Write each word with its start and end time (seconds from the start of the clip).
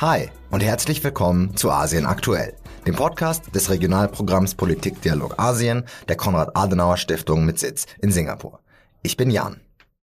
Hi 0.00 0.30
und 0.50 0.62
herzlich 0.62 1.04
willkommen 1.04 1.54
zu 1.58 1.70
Asien 1.70 2.06
aktuell, 2.06 2.54
dem 2.86 2.94
Podcast 2.94 3.54
des 3.54 3.68
Regionalprogramms 3.68 4.54
Politikdialog 4.54 5.38
Asien 5.38 5.84
der 6.08 6.16
Konrad-Adenauer-Stiftung 6.16 7.44
mit 7.44 7.58
Sitz 7.58 7.84
in 8.00 8.10
Singapur. 8.10 8.60
Ich 9.02 9.18
bin 9.18 9.30
Jan. 9.30 9.60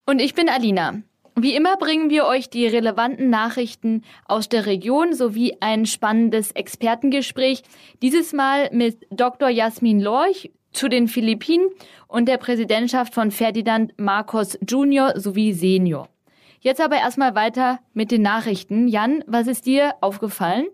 Und 0.05 0.19
ich 0.21 0.35
bin 0.35 0.49
Alina. 0.49 1.03
Wie 1.37 1.55
immer 1.55 1.77
bringen 1.77 2.11
wir 2.11 2.27
euch 2.27 2.51
die 2.51 2.67
relevanten 2.67 3.31
Nachrichten 3.31 4.03
aus 4.25 4.49
der 4.49 4.67
Region 4.67 5.15
sowie 5.15 5.57
ein 5.61 5.87
spannendes 5.87 6.51
Expertengespräch. 6.51 7.63
Dieses 8.03 8.33
Mal 8.33 8.71
mit 8.73 9.07
Dr. 9.13 9.51
Jasmin 9.51 10.01
Lorch 10.01 10.51
zu 10.73 10.89
den 10.89 11.07
Philippinen 11.07 11.69
und 12.09 12.27
der 12.27 12.39
Präsidentschaft 12.39 13.15
von 13.15 13.31
Ferdinand 13.31 13.93
Marcos 13.99 14.59
Jr. 14.67 15.13
sowie 15.15 15.53
Senior. 15.53 16.09
Jetzt 16.61 16.81
aber 16.81 16.97
erstmal 16.97 17.35
weiter 17.35 17.79
mit 17.93 18.11
den 18.11 18.23
Nachrichten. 18.23 18.89
Jan, 18.89 19.23
was 19.27 19.47
ist 19.47 19.67
dir 19.67 19.95
aufgefallen? 20.01 20.67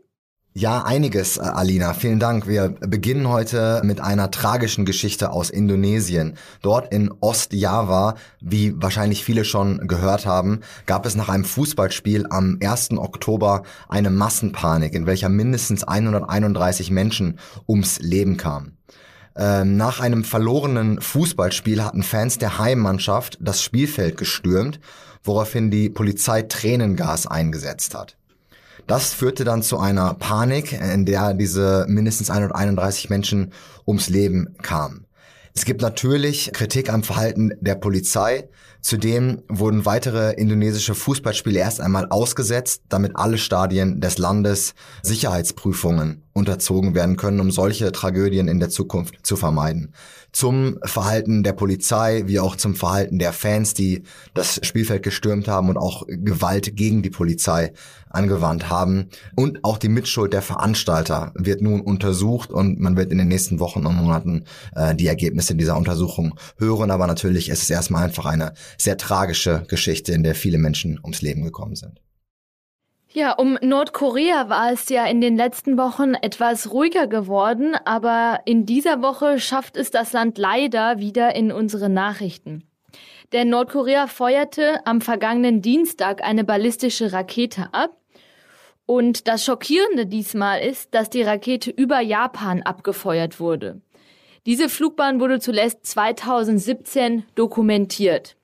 Ja, 0.55 0.83
einiges, 0.83 1.39
äh, 1.39 1.41
Alina. 1.41 1.95
Vielen 1.95 2.19
Dank. 2.19 2.47
Wir 2.47 2.69
beginnen 2.69 3.31
heute 3.31 3.81
mit 3.85 4.03
einer 4.03 4.31
tragischen 4.31 4.85
Geschichte 4.85 5.33
aus 5.33 5.49
Indonesien. 5.49 6.37
Dort 6.61 6.93
in 6.93 7.11
Ostjava, 7.21 8.17
wie 8.43 8.75
wahrscheinlich 8.77 9.25
viele 9.25 9.47
schon 9.47 9.89
gehört 9.89 10.27
haben, 10.27 10.61
gab 10.85 11.07
es 11.07 11.15
nach 11.15 11.31
einem 11.31 11.45
Fußballspiel 11.45 12.27
am 12.29 12.59
1. 12.63 12.91
Oktober 12.99 13.63
eine 13.89 14.11
Massenpanik, 14.11 14.93
in 14.93 15.07
welcher 15.07 15.31
mindestens 15.31 15.85
131 15.85 16.91
Menschen 16.91 17.39
ums 17.67 17.99
Leben 18.01 18.37
kamen. 18.37 18.77
Ähm, 19.35 19.79
nach 19.79 20.01
einem 20.01 20.23
verlorenen 20.23 21.01
Fußballspiel 21.01 21.83
hatten 21.83 22.03
Fans 22.03 22.37
der 22.37 22.59
Heimmannschaft 22.59 23.39
das 23.41 23.63
Spielfeld 23.63 24.19
gestürmt 24.19 24.81
woraufhin 25.25 25.71
die 25.71 25.89
Polizei 25.89 26.43
Tränengas 26.43 27.27
eingesetzt 27.27 27.95
hat. 27.95 28.17
Das 28.87 29.13
führte 29.15 29.45
dann 29.45 29.63
zu 29.63 29.79
einer 29.79 30.15
Panik, 30.15 30.73
in 30.73 31.07
der 31.07 31.35
diese 31.35 31.87
mindestens 31.89 32.31
131 32.31 33.11
Menschen 33.11 33.53
ums 33.87 34.09
Leben 34.09 34.57
kamen. 34.63 35.07
Es 35.55 35.65
gibt 35.67 35.83
natürlich 35.83 36.51
Kritik 36.53 36.91
am 36.91 37.03
Verhalten 37.03 37.53
der 37.61 37.75
Polizei. 37.75 38.49
Zudem 38.81 39.43
wurden 39.49 39.85
weitere 39.85 40.33
indonesische 40.33 40.95
Fußballspiele 40.95 41.61
erst 41.61 41.81
einmal 41.81 42.09
ausgesetzt, 42.09 42.83
damit 42.89 43.17
alle 43.17 43.39
Stadien 43.39 44.01
des 44.01 44.19
Landes 44.19 44.75
Sicherheitsprüfungen 45.03 46.25
unterzogen 46.33 46.95
werden 46.95 47.17
können, 47.17 47.41
um 47.41 47.51
solche 47.51 47.93
Tragödien 47.93 48.49
in 48.49 48.61
der 48.61 48.71
Zukunft 48.71 49.25
zu 49.25 49.37
vermeiden 49.37 49.93
zum 50.33 50.79
Verhalten 50.83 51.43
der 51.43 51.53
Polizei, 51.53 52.25
wie 52.27 52.41
auch 52.41 52.57
zum 52.57 52.75
Verhalten 52.75 53.19
der 53.19 53.33
Fans, 53.33 53.75
die 53.75 54.03
das 54.33 54.61
Spielfeld 54.63 55.03
gestürmt 55.03 55.47
haben 55.47 55.69
und 55.69 55.77
auch 55.77 56.05
Gewalt 56.09 56.75
gegen 56.75 57.03
die 57.03 57.11
Polizei 57.11 57.73
angewandt 58.09 58.71
haben. 58.71 59.09
Und 59.37 59.63
auch 59.63 59.77
die 59.77 59.91
Mitschuld 59.91 60.33
der 60.33 60.43
Veranstalter 60.43 61.33
wird 61.35 61.61
nun 61.61 61.83
untersucht 61.83 62.51
und 62.51 62.81
man 62.81 62.97
wird 62.97 63.13
in 63.13 63.19
den 63.19 63.29
nächsten 63.29 63.61
Wochen 63.61 63.87
und 63.87 63.95
Monaten 63.95 64.45
äh, 64.75 64.95
die 64.95 65.07
Ergebnisse 65.07 65.55
dieser 65.55 65.77
Untersuchung 65.77 66.35
hören. 66.57 66.91
Aber 66.91 67.07
natürlich 67.07 67.51
ist 67.51 67.63
es 67.63 67.71
erstmal 67.71 68.05
einfach 68.05 68.25
eine 68.25 68.55
sehr 68.79 68.97
tragische 68.97 69.65
Geschichte, 69.69 70.13
in 70.13 70.23
der 70.23 70.35
viele 70.35 70.59
Menschen 70.59 70.99
ums 71.03 71.21
Leben 71.21 71.45
gekommen 71.45 71.77
sind. 71.77 72.01
Ja, 73.15 73.33
um 73.33 73.59
Nordkorea 73.61 74.49
war 74.49 74.73
es 74.73 74.89
ja 74.89 75.05
in 75.05 75.21
den 75.21 75.37
letzten 75.37 75.77
Wochen 75.77 76.15
etwas 76.15 76.73
ruhiger 76.73 77.07
geworden, 77.07 77.75
aber 77.85 78.41
in 78.47 78.65
dieser 78.65 79.03
Woche 79.03 79.39
schafft 79.39 79.77
es 79.77 79.91
das 79.91 80.15
Land 80.15 80.39
leider 80.39 80.99
wieder 80.99 81.35
in 81.35 81.53
unsere 81.53 81.91
Nachrichten. 81.91 82.65
Denn 83.33 83.51
Nordkorea 83.51 84.07
feuerte 84.07 84.81
am 84.87 85.03
vergangenen 85.03 85.61
Dienstag 85.61 86.25
eine 86.25 86.43
ballistische 86.43 87.13
Rakete 87.13 87.69
ab. 87.73 87.99
Und 88.87 89.29
das 89.29 89.45
Schockierende 89.45 90.07
diesmal 90.07 90.61
ist, 90.61 90.95
dass 90.95 91.11
die 91.11 91.23
Rakete 91.23 91.71
über 91.71 92.01
Japan 92.01 92.63
abgefeuert 92.63 93.41
wurde. 93.41 93.83
Diese 94.47 94.71
Flugbahn 94.71 95.21
wurde 95.21 95.39
zuletzt 95.39 95.85
2017 95.85 97.25
dokumentiert. 97.35 98.37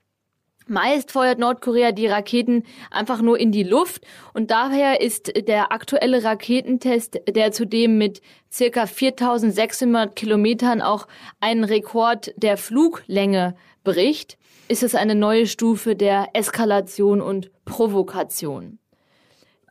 Meist 0.70 1.12
feuert 1.12 1.38
Nordkorea 1.38 1.92
die 1.92 2.06
Raketen 2.06 2.64
einfach 2.90 3.22
nur 3.22 3.38
in 3.38 3.52
die 3.52 3.62
Luft 3.62 4.06
und 4.34 4.50
daher 4.50 5.00
ist 5.00 5.32
der 5.48 5.72
aktuelle 5.72 6.24
Raketentest, 6.24 7.20
der 7.28 7.52
zudem 7.52 7.96
mit 7.96 8.20
circa 8.52 8.86
4600 8.86 10.14
Kilometern 10.14 10.82
auch 10.82 11.06
einen 11.40 11.64
Rekord 11.64 12.34
der 12.36 12.56
Fluglänge 12.56 13.54
bricht, 13.82 14.36
ist 14.68 14.82
es 14.82 14.94
eine 14.94 15.14
neue 15.14 15.46
Stufe 15.46 15.96
der 15.96 16.28
Eskalation 16.34 17.22
und 17.22 17.50
Provokation. 17.64 18.78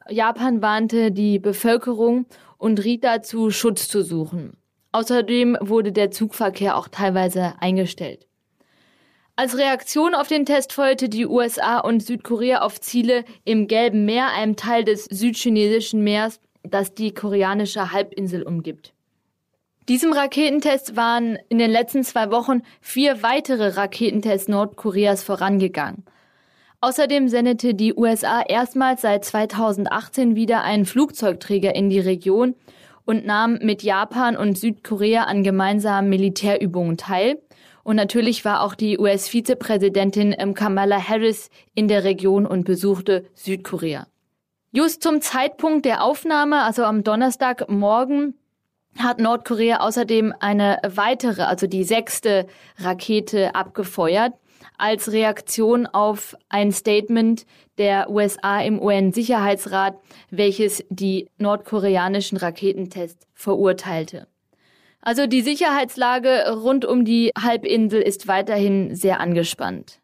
Japan 0.10 0.62
warnte 0.62 1.12
die 1.12 1.38
Bevölkerung 1.38 2.26
und 2.58 2.84
riet 2.84 3.04
dazu, 3.04 3.52
Schutz 3.52 3.88
zu 3.88 4.02
suchen. 4.02 4.58
Außerdem 4.92 5.58
wurde 5.60 5.92
der 5.92 6.12
Zugverkehr 6.12 6.76
auch 6.76 6.88
teilweise 6.88 7.54
eingestellt. 7.60 8.28
Als 9.40 9.56
Reaktion 9.56 10.16
auf 10.16 10.28
den 10.28 10.48
Test 10.48 10.74
feuerte 10.74 11.10
die 11.10 11.28
USA 11.28 11.78
und 11.78 12.02
Südkorea 12.02 12.62
auf 12.62 12.82
Ziele 12.82 13.24
im 13.46 13.68
Gelben 13.68 14.04
Meer, 14.04 14.30
einem 14.34 14.56
Teil 14.56 14.84
des 14.84 15.06
südchinesischen 15.06 16.04
Meers, 16.04 16.40
das 16.64 16.96
die 16.96 17.14
koreanische 17.14 17.92
Halbinsel 17.92 18.42
umgibt. 18.42 18.96
Diesem 19.88 20.12
Raketentest 20.12 20.96
waren 20.96 21.38
in 21.50 21.60
den 21.60 21.70
letzten 21.70 22.04
zwei 22.04 22.32
Wochen 22.32 22.64
vier 22.82 23.22
weitere 23.22 23.68
Raketentests 23.78 24.48
Nordkoreas 24.48 25.22
vorangegangen. 25.22 26.04
Außerdem 26.82 27.28
sendete 27.28 27.76
die 27.76 27.94
USA 27.94 28.42
erstmals 28.42 29.04
seit 29.04 29.24
2018 29.24 30.36
wieder 30.36 30.64
einen 30.64 30.86
Flugzeugträger 30.86 31.76
in 31.76 31.92
die 31.92 32.00
Region 32.00 32.56
und 33.06 33.28
nahm 33.28 33.60
mit 33.62 33.84
Japan 33.84 34.36
und 34.36 34.58
Südkorea 34.58 35.26
an 35.26 35.44
gemeinsamen 35.44 36.10
Militärübungen 36.10 36.98
teil. 36.98 37.38
Und 37.88 37.96
natürlich 37.96 38.44
war 38.44 38.64
auch 38.64 38.76
die 38.76 39.00
US-Vizepräsidentin 39.00 40.36
ähm, 40.38 40.54
Kamala 40.54 41.02
Harris 41.02 41.50
in 41.74 41.88
der 41.88 42.04
Region 42.04 42.46
und 42.46 42.66
besuchte 42.66 43.24
Südkorea. 43.34 44.08
Just 44.74 45.02
zum 45.02 45.22
Zeitpunkt 45.22 45.86
der 45.86 46.04
Aufnahme, 46.04 46.64
also 46.64 46.84
am 46.84 47.06
Donnerstagmorgen, 47.06 48.38
hat 48.98 49.22
Nordkorea 49.22 49.78
außerdem 49.78 50.34
eine 50.42 50.80
weitere, 50.86 51.44
also 51.44 51.66
die 51.66 51.86
sechste 51.86 52.48
Rakete 52.78 53.56
abgefeuert 53.56 54.34
als 54.78 55.14
Reaktion 55.14 55.88
auf 55.88 56.36
ein 56.50 56.74
Statement 56.74 57.46
der 57.78 58.10
USA 58.10 58.60
im 58.60 58.82
UN-Sicherheitsrat, 58.82 59.98
welches 60.30 60.84
die 60.90 61.30
nordkoreanischen 61.38 62.38
Raketentests 62.38 63.28
verurteilte. 63.34 64.28
Also 65.08 65.26
die 65.26 65.42
Sicherheitslage 65.42 66.52
rund 66.52 66.84
um 66.84 67.06
die 67.06 67.32
Halbinsel 67.42 68.02
ist 68.02 68.28
weiterhin 68.28 68.94
sehr 68.94 69.22
angespannt. 69.22 70.02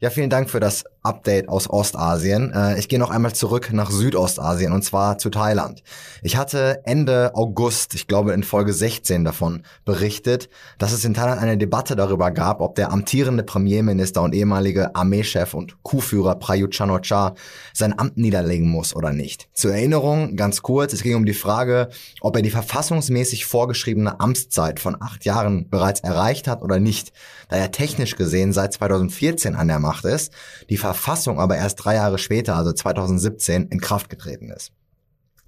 Ja, 0.00 0.10
vielen 0.10 0.30
Dank 0.30 0.50
für 0.50 0.58
das 0.58 0.84
Update 1.06 1.48
aus 1.48 1.70
Ostasien. 1.70 2.52
Äh, 2.52 2.78
ich 2.78 2.88
gehe 2.88 2.98
noch 2.98 3.10
einmal 3.10 3.34
zurück 3.34 3.72
nach 3.72 3.90
Südostasien 3.90 4.72
und 4.72 4.82
zwar 4.82 5.18
zu 5.18 5.30
Thailand. 5.30 5.82
Ich 6.22 6.36
hatte 6.36 6.82
Ende 6.84 7.30
August, 7.34 7.94
ich 7.94 8.06
glaube 8.06 8.32
in 8.32 8.42
Folge 8.42 8.72
16 8.72 9.24
davon 9.24 9.62
berichtet, 9.84 10.48
dass 10.78 10.92
es 10.92 11.04
in 11.04 11.14
Thailand 11.14 11.40
eine 11.40 11.56
Debatte 11.56 11.96
darüber 11.96 12.30
gab, 12.30 12.60
ob 12.60 12.74
der 12.74 12.92
amtierende 12.92 13.44
Premierminister 13.44 14.22
und 14.22 14.34
ehemalige 14.34 14.94
Armeechef 14.94 15.54
und 15.54 15.82
Kuhführer 15.82 16.34
Prayut 16.34 16.72
Chan-o-cha 16.72 17.34
sein 17.72 17.98
Amt 17.98 18.16
niederlegen 18.16 18.68
muss 18.68 18.94
oder 18.94 19.12
nicht. 19.12 19.48
Zur 19.54 19.72
Erinnerung, 19.72 20.36
ganz 20.36 20.62
kurz, 20.62 20.92
es 20.92 21.02
ging 21.02 21.14
um 21.14 21.24
die 21.24 21.34
Frage, 21.34 21.88
ob 22.20 22.34
er 22.36 22.42
die 22.42 22.50
verfassungsmäßig 22.50 23.46
vorgeschriebene 23.46 24.18
Amtszeit 24.20 24.80
von 24.80 25.00
acht 25.00 25.24
Jahren 25.24 25.68
bereits 25.70 26.00
erreicht 26.00 26.48
hat 26.48 26.62
oder 26.62 26.80
nicht, 26.80 27.12
da 27.48 27.56
er 27.56 27.70
technisch 27.70 28.16
gesehen 28.16 28.52
seit 28.52 28.72
2014 28.72 29.54
an 29.54 29.68
der 29.68 29.78
Macht 29.78 30.04
ist, 30.04 30.32
die 30.68 30.76
Verfassung 30.96 31.38
aber 31.38 31.56
erst 31.56 31.84
drei 31.84 31.94
Jahre 31.94 32.18
später, 32.18 32.56
also 32.56 32.72
2017, 32.72 33.68
in 33.68 33.80
Kraft 33.80 34.08
getreten 34.10 34.50
ist. 34.50 34.72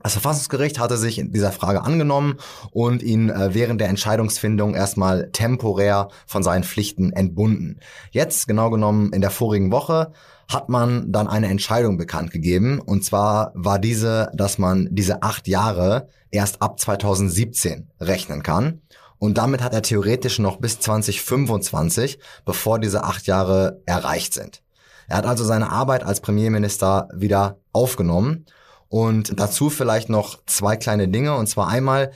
Das 0.03 0.13
Verfassungsgericht 0.13 0.79
hatte 0.79 0.97
sich 0.97 1.19
in 1.19 1.33
dieser 1.33 1.51
Frage 1.51 1.83
angenommen 1.83 2.37
und 2.71 3.03
ihn 3.03 3.31
äh, 3.31 3.53
während 3.53 3.81
der 3.81 3.89
Entscheidungsfindung 3.89 4.75
erstmal 4.75 5.31
temporär 5.33 6.09
von 6.25 6.45
seinen 6.45 6.63
Pflichten 6.63 7.13
entbunden. 7.13 7.81
Jetzt, 8.13 8.47
genau 8.47 8.71
genommen 8.71 9.13
in 9.13 9.21
der 9.21 9.31
vorigen 9.31 9.73
Woche, 9.73 10.13
hat 10.49 10.69
man 10.69 11.11
dann 11.11 11.27
eine 11.27 11.49
Entscheidung 11.49 11.99
bekannt 11.99 12.31
gegeben. 12.31 12.79
Und 12.79 13.05
zwar 13.05 13.51
war 13.55 13.81
diese, 13.81 14.31
dass 14.35 14.57
man 14.59 14.89
diese 14.93 15.23
acht 15.23 15.49
Jahre 15.49 16.09
erst 16.31 16.63
ab 16.63 16.79
2017 16.79 17.91
rechnen 18.01 18.45
kann. 18.45 18.83
Und 19.19 19.37
damit 19.37 19.63
hat 19.63 19.75
er 19.75 19.83
theoretisch 19.83 20.39
noch 20.39 20.59
bis 20.59 20.79
2025, 20.79 22.21
bevor 22.45 22.79
diese 22.79 23.03
acht 23.03 23.27
Jahre 23.27 23.83
erreicht 23.85 24.33
sind. 24.33 24.63
Er 25.09 25.17
hat 25.17 25.27
also 25.27 25.45
seine 25.45 25.71
Arbeit 25.71 26.05
als 26.05 26.21
Premierminister 26.21 27.09
wieder 27.15 27.59
aufgenommen. 27.73 28.45
Und 28.89 29.39
dazu 29.39 29.69
vielleicht 29.71 30.09
noch 30.09 30.39
zwei 30.47 30.77
kleine 30.77 31.09
Dinge. 31.09 31.35
Und 31.35 31.49
zwar 31.49 31.69
einmal 31.69 32.13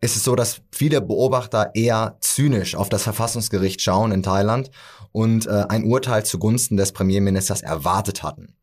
ist 0.00 0.16
es 0.16 0.24
so, 0.24 0.34
dass 0.36 0.60
viele 0.72 1.00
Beobachter 1.00 1.70
eher 1.74 2.16
zynisch 2.20 2.74
auf 2.74 2.88
das 2.88 3.02
Verfassungsgericht 3.02 3.82
schauen 3.82 4.12
in 4.12 4.22
Thailand 4.22 4.70
und 5.12 5.46
äh, 5.46 5.64
ein 5.68 5.84
Urteil 5.84 6.24
zugunsten 6.24 6.76
des 6.76 6.92
Premierministers 6.92 7.62
erwartet 7.62 8.22
hatten. 8.22 8.54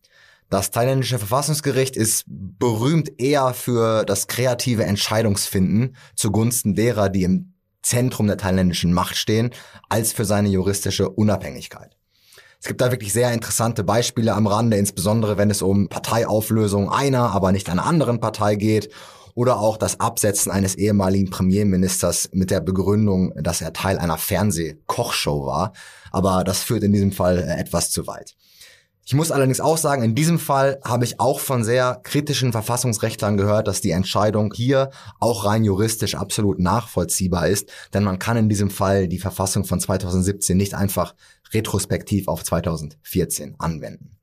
Das 0.50 0.72
thailändische 0.72 1.18
Verfassungsgericht 1.18 1.96
ist 1.96 2.26
berühmt 2.28 3.20
eher 3.20 3.54
für 3.54 4.06
das 4.06 4.28
kreative 4.28 4.84
Entscheidungsfinden 4.84 5.96
zugunsten 6.16 6.76
derer, 6.76 7.10
die 7.10 7.24
im 7.24 7.54
Zentrum 7.82 8.28
der 8.28 8.38
thailändischen 8.38 8.94
Macht 8.94 9.18
stehen, 9.18 9.50
als 9.90 10.14
für 10.14 10.26
seine 10.26 10.50
juristische 10.50 11.10
Unabhängigkeit. 11.10 11.98
Es 12.64 12.68
gibt 12.70 12.80
da 12.80 12.92
wirklich 12.92 13.12
sehr 13.12 13.34
interessante 13.34 13.84
Beispiele 13.84 14.34
am 14.34 14.48
Rande, 14.48 14.78
insbesondere 14.78 15.38
wenn 15.38 15.52
es 15.52 15.62
um 15.62 15.90
Parteiauflösung 15.90 16.90
einer, 16.90 17.32
aber 17.32 17.52
nicht 17.52 17.70
einer 17.70 17.86
anderen 17.86 18.22
Partei 18.22 18.56
geht 18.56 18.90
oder 19.36 19.60
auch 19.60 19.76
das 19.76 20.00
Absetzen 20.00 20.50
eines 20.50 20.76
ehemaligen 20.76 21.30
Premierministers 21.30 22.30
mit 22.32 22.52
der 22.52 22.62
Begründung, 22.62 23.34
dass 23.36 23.60
er 23.60 23.74
Teil 23.74 23.98
einer 23.98 24.18
Fernsehkochshow 24.18 25.46
war. 25.46 25.74
Aber 26.12 26.46
das 26.46 26.64
führt 26.64 26.84
in 26.84 26.94
diesem 26.94 27.12
Fall 27.12 27.40
äh, 27.40 27.60
etwas 27.60 27.92
zu 27.92 28.08
weit. 28.08 28.34
Ich 29.06 29.14
muss 29.14 29.32
allerdings 29.32 29.60
auch 29.60 29.78
sagen, 29.78 30.02
in 30.02 30.16
diesem 30.16 30.40
Fall 30.40 30.80
habe 30.86 31.04
ich 31.04 31.20
auch 31.20 31.42
von 31.42 31.66
sehr 31.66 32.00
kritischen 32.04 32.54
Verfassungsrechtlern 32.54 33.36
gehört, 33.36 33.68
dass 33.68 33.82
die 33.82 33.92
Entscheidung 33.92 34.54
hier 34.54 34.92
auch 35.20 35.44
rein 35.44 35.66
juristisch 35.66 36.16
absolut 36.16 36.60
nachvollziehbar 36.60 37.50
ist, 37.50 37.70
denn 37.94 38.06
man 38.06 38.20
kann 38.20 38.38
in 38.38 38.48
diesem 38.48 38.70
Fall 38.70 39.10
die 39.10 39.20
Verfassung 39.20 39.66
von 39.66 39.82
2017 39.82 40.56
nicht 40.56 40.74
einfach 40.74 41.16
retrospektiv 41.54 42.28
auf 42.28 42.44
2014 42.44 43.56
anwenden. 43.60 44.18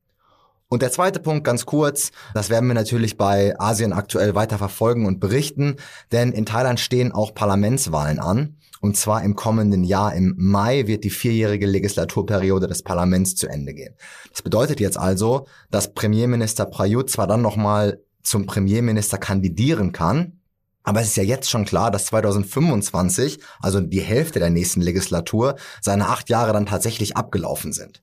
Und 0.69 0.83
der 0.83 0.93
zweite 0.93 1.19
Punkt 1.19 1.43
ganz 1.43 1.67
kurz, 1.67 2.13
das 2.33 2.49
werden 2.49 2.69
wir 2.69 2.75
natürlich 2.75 3.17
bei 3.17 3.59
Asien 3.59 3.93
aktuell 3.93 4.37
weiter 4.37 4.57
verfolgen 4.57 5.05
und 5.05 5.19
berichten, 5.19 5.77
denn 6.13 6.31
in 6.31 6.47
Thailand 6.47 6.79
stehen 6.79 7.11
auch 7.11 7.35
Parlamentswahlen 7.35 8.21
an. 8.21 8.57
Und 8.81 8.97
zwar 8.97 9.25
im 9.25 9.35
kommenden 9.35 9.83
Jahr, 9.83 10.15
im 10.15 10.35
Mai, 10.39 10.87
wird 10.87 11.03
die 11.05 11.11
vierjährige 11.11 11.67
Legislaturperiode 11.67 12.69
des 12.69 12.83
Parlaments 12.83 13.35
zu 13.35 13.49
Ende 13.49 13.75
gehen. 13.75 13.95
Das 14.31 14.43
bedeutet 14.43 14.81
jetzt 14.81 14.97
also, 14.97 15.47
dass 15.71 15.93
Premierminister 15.93 16.67
Prayut 16.67 17.11
zwar 17.11 17.27
dann 17.27 17.43
nochmal 17.43 18.01
zum 18.23 18.47
Premierminister 18.47 19.19
kandidieren 19.19 19.93
kann, 19.93 20.40
aber 20.83 21.01
es 21.01 21.09
ist 21.09 21.17
ja 21.17 21.23
jetzt 21.23 21.51
schon 21.51 21.65
klar, 21.65 21.91
dass 21.91 22.07
2025, 22.07 23.39
also 23.61 23.81
die 23.81 24.01
Hälfte 24.01 24.39
der 24.39 24.51
nächsten 24.51 24.81
Legislatur, 24.81 25.57
seine 25.81 26.09
acht 26.09 26.29
Jahre 26.29 26.53
dann 26.53 26.67
tatsächlich 26.67 27.17
abgelaufen 27.17 27.73
sind. 27.73 28.03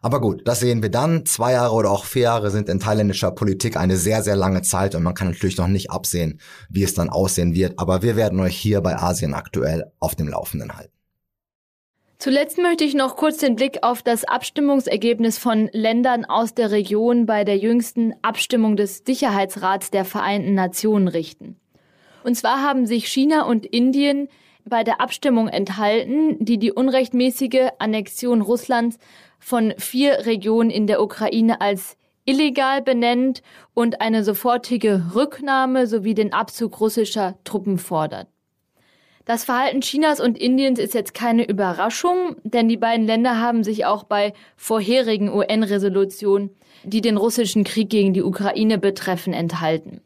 Aber 0.00 0.20
gut, 0.20 0.46
das 0.46 0.60
sehen 0.60 0.82
wir 0.82 0.90
dann. 0.90 1.26
Zwei 1.26 1.52
Jahre 1.52 1.74
oder 1.74 1.90
auch 1.90 2.04
vier 2.04 2.22
Jahre 2.22 2.50
sind 2.50 2.68
in 2.68 2.78
thailändischer 2.78 3.32
Politik 3.32 3.76
eine 3.76 3.96
sehr, 3.96 4.22
sehr 4.22 4.36
lange 4.36 4.62
Zeit 4.62 4.94
und 4.94 5.02
man 5.02 5.14
kann 5.14 5.28
natürlich 5.28 5.56
noch 5.56 5.66
nicht 5.66 5.90
absehen, 5.90 6.40
wie 6.68 6.84
es 6.84 6.94
dann 6.94 7.10
aussehen 7.10 7.54
wird. 7.54 7.78
Aber 7.78 8.02
wir 8.02 8.14
werden 8.14 8.38
euch 8.40 8.56
hier 8.56 8.80
bei 8.80 8.96
Asien 8.96 9.34
aktuell 9.34 9.90
auf 9.98 10.14
dem 10.14 10.28
Laufenden 10.28 10.76
halten. 10.76 10.92
Zuletzt 12.20 12.58
möchte 12.58 12.82
ich 12.82 12.94
noch 12.94 13.16
kurz 13.16 13.38
den 13.38 13.54
Blick 13.54 13.78
auf 13.82 14.02
das 14.02 14.24
Abstimmungsergebnis 14.24 15.38
von 15.38 15.68
Ländern 15.72 16.24
aus 16.24 16.52
der 16.52 16.72
Region 16.72 17.26
bei 17.26 17.44
der 17.44 17.58
jüngsten 17.58 18.12
Abstimmung 18.22 18.76
des 18.76 19.02
Sicherheitsrats 19.06 19.92
der 19.92 20.04
Vereinten 20.04 20.54
Nationen 20.54 21.06
richten. 21.06 21.56
Und 22.28 22.34
zwar 22.34 22.62
haben 22.62 22.84
sich 22.84 23.06
China 23.06 23.46
und 23.46 23.64
Indien 23.64 24.28
bei 24.66 24.84
der 24.84 25.00
Abstimmung 25.00 25.48
enthalten, 25.48 26.36
die 26.44 26.58
die 26.58 26.72
unrechtmäßige 26.72 27.70
Annexion 27.78 28.42
Russlands 28.42 28.98
von 29.38 29.72
vier 29.78 30.26
Regionen 30.26 30.68
in 30.68 30.86
der 30.86 31.00
Ukraine 31.02 31.62
als 31.62 31.96
illegal 32.26 32.82
benennt 32.82 33.40
und 33.72 34.02
eine 34.02 34.24
sofortige 34.24 35.06
Rücknahme 35.14 35.86
sowie 35.86 36.12
den 36.12 36.34
Abzug 36.34 36.78
russischer 36.82 37.38
Truppen 37.44 37.78
fordert. 37.78 38.28
Das 39.24 39.44
Verhalten 39.44 39.80
Chinas 39.80 40.20
und 40.20 40.36
Indiens 40.36 40.78
ist 40.78 40.92
jetzt 40.92 41.14
keine 41.14 41.48
Überraschung, 41.48 42.36
denn 42.44 42.68
die 42.68 42.76
beiden 42.76 43.06
Länder 43.06 43.40
haben 43.40 43.64
sich 43.64 43.86
auch 43.86 44.04
bei 44.04 44.34
vorherigen 44.54 45.32
UN-Resolutionen, 45.32 46.50
die 46.84 47.00
den 47.00 47.16
russischen 47.16 47.64
Krieg 47.64 47.88
gegen 47.88 48.12
die 48.12 48.22
Ukraine 48.22 48.76
betreffen, 48.76 49.32
enthalten. 49.32 50.02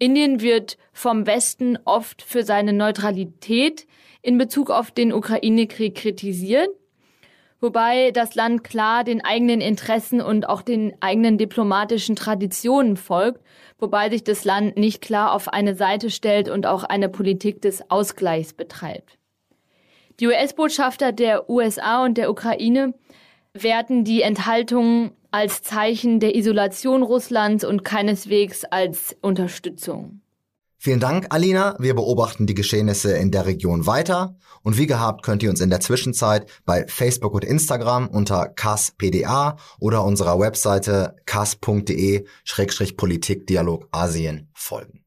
Indien 0.00 0.40
wird 0.40 0.76
vom 0.92 1.26
Westen 1.26 1.78
oft 1.84 2.22
für 2.22 2.42
seine 2.42 2.72
Neutralität 2.72 3.86
in 4.22 4.36
Bezug 4.36 4.70
auf 4.70 4.90
den 4.90 5.12
Ukraine-Krieg 5.12 5.94
kritisiert 5.94 6.70
wobei 7.60 8.10
das 8.10 8.34
Land 8.34 8.64
klar 8.64 9.04
den 9.04 9.24
eigenen 9.24 9.60
Interessen 9.60 10.20
und 10.20 10.48
auch 10.48 10.62
den 10.62 10.94
eigenen 11.00 11.38
diplomatischen 11.38 12.16
Traditionen 12.16 12.96
folgt, 12.96 13.42
wobei 13.78 14.10
sich 14.10 14.24
das 14.24 14.44
Land 14.44 14.76
nicht 14.76 15.02
klar 15.02 15.32
auf 15.32 15.48
eine 15.48 15.74
Seite 15.74 16.10
stellt 16.10 16.48
und 16.48 16.66
auch 16.66 16.84
eine 16.84 17.08
Politik 17.08 17.62
des 17.62 17.90
Ausgleichs 17.90 18.54
betreibt. 18.54 19.18
Die 20.18 20.26
US-Botschafter 20.26 21.12
der 21.12 21.48
USA 21.48 22.04
und 22.04 22.18
der 22.18 22.30
Ukraine 22.30 22.94
werten 23.52 24.04
die 24.04 24.22
Enthaltung 24.22 25.12
als 25.30 25.62
Zeichen 25.62 26.20
der 26.20 26.34
Isolation 26.34 27.02
Russlands 27.02 27.64
und 27.64 27.84
keineswegs 27.84 28.64
als 28.64 29.16
Unterstützung. 29.20 30.22
Vielen 30.82 31.00
Dank, 31.00 31.26
Alina. 31.28 31.76
Wir 31.78 31.94
beobachten 31.94 32.46
die 32.46 32.54
Geschehnisse 32.54 33.14
in 33.14 33.30
der 33.30 33.44
Region 33.44 33.86
weiter. 33.86 34.34
Und 34.62 34.78
wie 34.78 34.86
gehabt 34.86 35.22
könnt 35.22 35.42
ihr 35.42 35.50
uns 35.50 35.60
in 35.60 35.68
der 35.68 35.80
Zwischenzeit 35.80 36.50
bei 36.64 36.86
Facebook 36.86 37.34
und 37.34 37.44
Instagram 37.44 38.08
unter 38.08 38.48
kaspda 38.48 39.58
oder 39.78 40.02
unserer 40.04 40.40
Webseite 40.40 41.16
kas.de-politikdialog 41.26 43.88
Asien 43.90 44.48
folgen. 44.54 44.99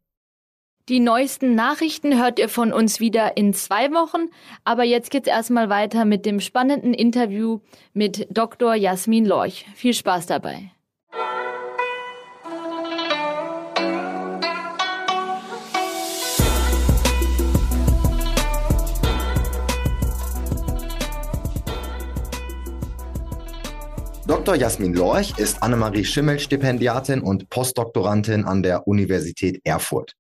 Die 0.90 1.00
neuesten 1.00 1.56
Nachrichten 1.56 2.22
hört 2.22 2.40
ihr 2.40 2.50
von 2.50 2.74
uns 2.74 3.00
wieder 3.00 3.38
in 3.38 3.54
zwei 3.54 3.92
Wochen. 3.92 4.28
Aber 4.66 4.84
jetzt 4.84 5.12
geht's 5.12 5.30
erstmal 5.30 5.70
weiter 5.70 6.04
mit 6.04 6.26
dem 6.26 6.42
spannenden 6.42 6.94
Interview 6.94 7.62
mit 7.94 8.28
Dr. 8.30 8.76
Jasmin 8.76 9.26
Lorch. 9.26 9.66
Viel 9.76 9.94
Spaß 9.94 10.26
dabei. 10.26 10.72
Dr. 24.28 24.56
Jasmin 24.56 24.94
Lorch 24.94 25.34
ist 25.38 25.64
Annemarie 25.64 26.04
Schimmel 26.04 26.40
Stipendiatin 26.40 27.22
und 27.22 27.50
Postdoktorantin 27.50 28.44
an 28.44 28.62
der 28.64 28.86
Universität 28.86 29.62
Erfurt. 29.64 30.18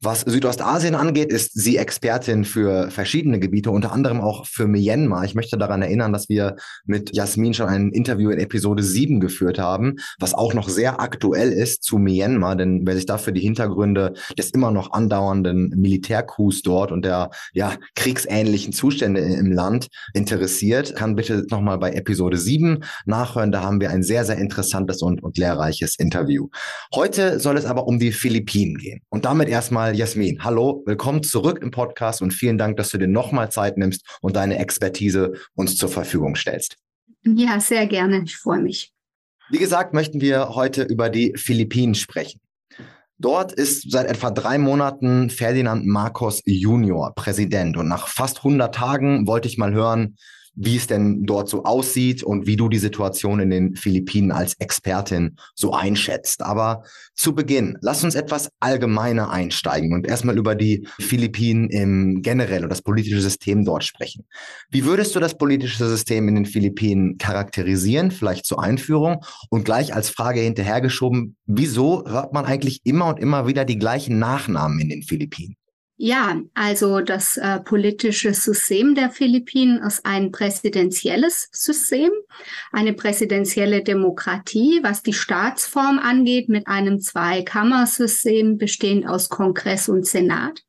Was 0.00 0.20
Südostasien 0.20 0.94
angeht, 0.94 1.32
ist 1.32 1.52
sie 1.54 1.76
Expertin 1.76 2.44
für 2.44 2.90
verschiedene 2.90 3.38
Gebiete, 3.38 3.70
unter 3.70 3.92
anderem 3.92 4.20
auch 4.20 4.46
für 4.46 4.66
Myanmar. 4.66 5.24
Ich 5.24 5.34
möchte 5.34 5.58
daran 5.58 5.82
erinnern, 5.82 6.12
dass 6.12 6.28
wir 6.28 6.56
mit 6.84 7.14
Jasmin 7.14 7.54
schon 7.54 7.68
ein 7.68 7.90
Interview 7.90 8.30
in 8.30 8.38
Episode 8.38 8.82
7 8.82 9.20
geführt 9.20 9.58
haben, 9.58 9.96
was 10.18 10.34
auch 10.34 10.54
noch 10.54 10.68
sehr 10.68 11.00
aktuell 11.00 11.52
ist 11.52 11.82
zu 11.82 11.98
Myanmar, 11.98 12.56
denn 12.56 12.82
wer 12.84 12.94
sich 12.94 13.06
dafür 13.06 13.32
die 13.32 13.40
Hintergründe 13.40 14.14
des 14.38 14.50
immer 14.50 14.70
noch 14.70 14.92
andauernden 14.92 15.70
Militärcoup 15.76 16.46
dort 16.62 16.92
und 16.92 17.04
der 17.04 17.30
ja, 17.52 17.74
kriegsähnlichen 17.94 18.72
Zustände 18.72 19.20
im 19.20 19.50
Land 19.50 19.88
interessiert, 20.14 20.94
kann 20.94 21.16
bitte 21.16 21.46
nochmal 21.50 21.78
bei 21.78 21.92
Episode 21.92 22.36
7 22.36 22.84
nachhören. 23.04 23.52
Da 23.52 23.62
haben 23.62 23.80
wir 23.80 23.90
ein 23.90 24.02
sehr, 24.02 24.24
sehr 24.24 24.36
interessantes 24.36 25.02
und, 25.02 25.22
und 25.22 25.38
lehrreiches 25.38 25.98
Interview. 25.98 26.48
Heute 26.94 27.40
soll 27.40 27.56
es 27.56 27.64
aber 27.64 27.86
um 27.86 27.98
die 27.98 28.12
Philippinen 28.12 28.76
gehen 28.76 29.00
und 29.08 29.24
damit 29.24 29.48
erstmal 29.56 29.96
Jasmin. 29.96 30.44
Hallo, 30.44 30.82
willkommen 30.84 31.22
zurück 31.22 31.60
im 31.62 31.70
Podcast 31.70 32.20
und 32.20 32.32
vielen 32.32 32.58
Dank, 32.58 32.76
dass 32.76 32.90
du 32.90 32.98
dir 32.98 33.08
nochmal 33.08 33.50
Zeit 33.50 33.78
nimmst 33.78 34.06
und 34.20 34.36
deine 34.36 34.58
Expertise 34.58 35.32
uns 35.54 35.78
zur 35.78 35.88
Verfügung 35.88 36.36
stellst. 36.36 36.76
Ja, 37.24 37.58
sehr 37.58 37.86
gerne. 37.86 38.22
Ich 38.26 38.36
freue 38.36 38.60
mich. 38.60 38.92
Wie 39.48 39.56
gesagt, 39.56 39.94
möchten 39.94 40.20
wir 40.20 40.50
heute 40.50 40.82
über 40.82 41.08
die 41.08 41.32
Philippinen 41.38 41.94
sprechen. 41.94 42.42
Dort 43.16 43.50
ist 43.50 43.90
seit 43.90 44.08
etwa 44.08 44.30
drei 44.30 44.58
Monaten 44.58 45.30
Ferdinand 45.30 45.86
Marcos 45.86 46.42
Junior 46.44 47.14
Präsident 47.14 47.78
und 47.78 47.88
nach 47.88 48.08
fast 48.08 48.38
100 48.40 48.74
Tagen 48.74 49.26
wollte 49.26 49.48
ich 49.48 49.56
mal 49.56 49.72
hören, 49.72 50.18
wie 50.56 50.76
es 50.76 50.86
denn 50.86 51.24
dort 51.24 51.48
so 51.48 51.64
aussieht 51.64 52.22
und 52.22 52.46
wie 52.46 52.56
du 52.56 52.68
die 52.68 52.78
Situation 52.78 53.40
in 53.40 53.50
den 53.50 53.76
Philippinen 53.76 54.32
als 54.32 54.54
Expertin 54.54 55.36
so 55.54 55.72
einschätzt. 55.72 56.42
Aber 56.42 56.82
zu 57.14 57.34
Beginn, 57.34 57.76
lass 57.82 58.02
uns 58.02 58.14
etwas 58.14 58.50
allgemeiner 58.58 59.30
einsteigen 59.30 59.92
und 59.92 60.06
erstmal 60.06 60.38
über 60.38 60.54
die 60.54 60.88
Philippinen 60.98 61.68
im 61.68 62.22
generell 62.22 62.64
und 62.64 62.70
das 62.70 62.82
politische 62.82 63.20
System 63.20 63.64
dort 63.64 63.84
sprechen. 63.84 64.24
Wie 64.70 64.84
würdest 64.84 65.14
du 65.14 65.20
das 65.20 65.36
politische 65.36 65.86
System 65.86 66.28
in 66.28 66.34
den 66.34 66.46
Philippinen 66.46 67.18
charakterisieren, 67.18 68.10
vielleicht 68.10 68.46
zur 68.46 68.62
Einführung 68.62 69.22
und 69.50 69.64
gleich 69.64 69.94
als 69.94 70.08
Frage 70.08 70.40
hinterhergeschoben, 70.40 71.36
wieso 71.46 72.06
hört 72.06 72.32
man 72.32 72.46
eigentlich 72.46 72.80
immer 72.84 73.06
und 73.06 73.20
immer 73.20 73.46
wieder 73.46 73.64
die 73.66 73.78
gleichen 73.78 74.18
Nachnamen 74.18 74.80
in 74.80 74.88
den 74.88 75.02
Philippinen? 75.02 75.56
Ja, 75.98 76.42
also 76.52 77.00
das 77.00 77.38
äh, 77.38 77.58
politische 77.60 78.34
System 78.34 78.94
der 78.94 79.08
Philippinen 79.08 79.82
ist 79.82 80.04
ein 80.04 80.30
präsidentielles 80.30 81.48
System, 81.52 82.10
eine 82.70 82.92
präsidentielle 82.92 83.82
Demokratie, 83.82 84.80
was 84.82 85.02
die 85.02 85.14
Staatsform 85.14 85.98
angeht, 85.98 86.50
mit 86.50 86.66
einem 86.66 87.00
Zweikammersystem 87.00 88.58
bestehend 88.58 89.08
aus 89.08 89.30
Kongress 89.30 89.88
und 89.88 90.06
Senat. 90.06 90.64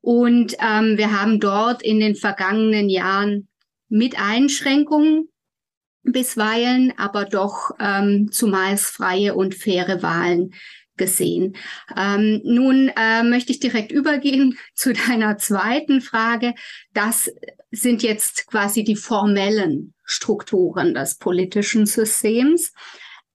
Und 0.00 0.54
ähm, 0.60 0.96
wir 0.96 1.20
haben 1.20 1.40
dort 1.40 1.82
in 1.82 2.00
den 2.00 2.14
vergangenen 2.14 2.88
Jahren 2.88 3.48
mit 3.90 4.18
Einschränkungen 4.18 5.28
bisweilen, 6.04 6.94
aber 6.96 7.26
doch 7.26 7.72
ähm, 7.78 8.30
zumeist 8.32 8.86
freie 8.86 9.34
und 9.34 9.54
faire 9.54 10.02
Wahlen 10.02 10.54
gesehen. 10.98 11.56
Ähm, 11.96 12.40
nun 12.44 12.90
äh, 12.96 13.22
möchte 13.22 13.52
ich 13.52 13.60
direkt 13.60 13.92
übergehen 13.92 14.58
zu 14.74 14.92
deiner 14.92 15.38
zweiten 15.38 16.00
Frage. 16.00 16.54
Das 16.92 17.30
sind 17.70 18.02
jetzt 18.02 18.46
quasi 18.46 18.84
die 18.84 18.96
formellen 18.96 19.94
Strukturen 20.04 20.94
des 20.94 21.16
politischen 21.16 21.86
Systems. 21.86 22.72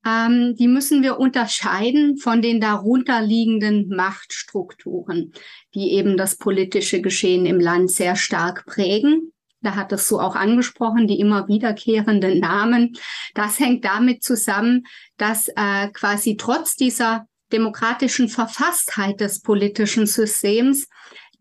Ähm, 0.06 0.56
die 0.58 0.68
müssen 0.68 1.02
wir 1.02 1.20
unterscheiden 1.20 2.18
von 2.18 2.42
den 2.42 2.60
darunterliegenden 2.60 3.88
Machtstrukturen, 3.90 5.32
die 5.74 5.94
eben 5.94 6.18
das 6.18 6.36
politische 6.36 7.02
Geschehen 7.02 7.46
im 7.46 7.60
Land 7.60 7.92
sehr 7.92 8.16
stark 8.16 8.66
prägen. 8.66 9.34
Da 9.62 9.76
hat 9.76 9.94
es 9.94 10.10
so 10.10 10.20
auch 10.20 10.36
angesprochen, 10.36 11.08
die 11.08 11.20
immer 11.20 11.48
wiederkehrenden 11.48 12.40
Namen. 12.40 12.98
Das 13.34 13.60
hängt 13.60 13.86
damit 13.86 14.22
zusammen, 14.22 14.86
dass 15.16 15.48
äh, 15.48 15.88
quasi 15.94 16.36
trotz 16.36 16.76
dieser 16.76 17.28
demokratischen 17.52 18.30
Verfasstheit 18.30 19.20
des 19.20 19.42
politischen 19.42 20.08
Systems 20.08 20.88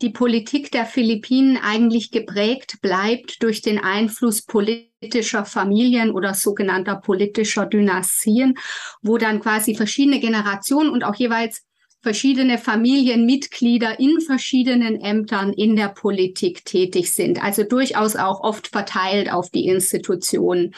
die 0.02 0.10
Politik 0.10 0.72
der 0.72 0.84
Philippinen 0.84 1.56
eigentlich 1.56 2.10
geprägt 2.10 2.78
bleibt 2.82 3.40
durch 3.42 3.62
den 3.62 3.78
Einfluss 3.78 4.42
politischer 4.42 5.44
Familien 5.44 6.10
oder 6.10 6.34
sogenannter 6.34 6.96
politischer 6.96 7.66
Dynastien, 7.66 8.54
wo 9.00 9.16
dann 9.16 9.40
quasi 9.40 9.76
verschiedene 9.76 10.18
Generationen 10.18 10.90
und 10.90 11.04
auch 11.04 11.14
jeweils 11.14 11.62
verschiedene 12.00 12.58
Familienmitglieder 12.58 14.00
in 14.00 14.20
verschiedenen 14.20 15.00
Ämtern 15.00 15.52
in 15.52 15.76
der 15.76 15.88
Politik 15.88 16.64
tätig 16.64 17.12
sind. 17.12 17.40
Also 17.40 17.62
durchaus 17.62 18.16
auch 18.16 18.40
oft 18.40 18.68
verteilt 18.68 19.32
auf 19.32 19.50
die 19.50 19.66
Institutionen. 19.66 20.74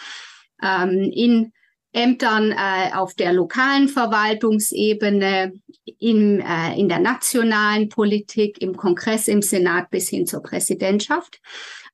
Ähm, 0.62 1.10
in 1.14 1.52
Ämtern 1.94 2.50
äh, 2.50 2.92
auf 2.94 3.14
der 3.14 3.32
lokalen 3.32 3.88
Verwaltungsebene, 3.88 5.52
in, 5.98 6.40
äh, 6.40 6.78
in 6.78 6.88
der 6.88 6.98
nationalen 6.98 7.88
Politik, 7.88 8.60
im 8.60 8.76
Kongress, 8.76 9.28
im 9.28 9.42
Senat 9.42 9.90
bis 9.90 10.08
hin 10.08 10.26
zur 10.26 10.42
Präsidentschaft. 10.42 11.40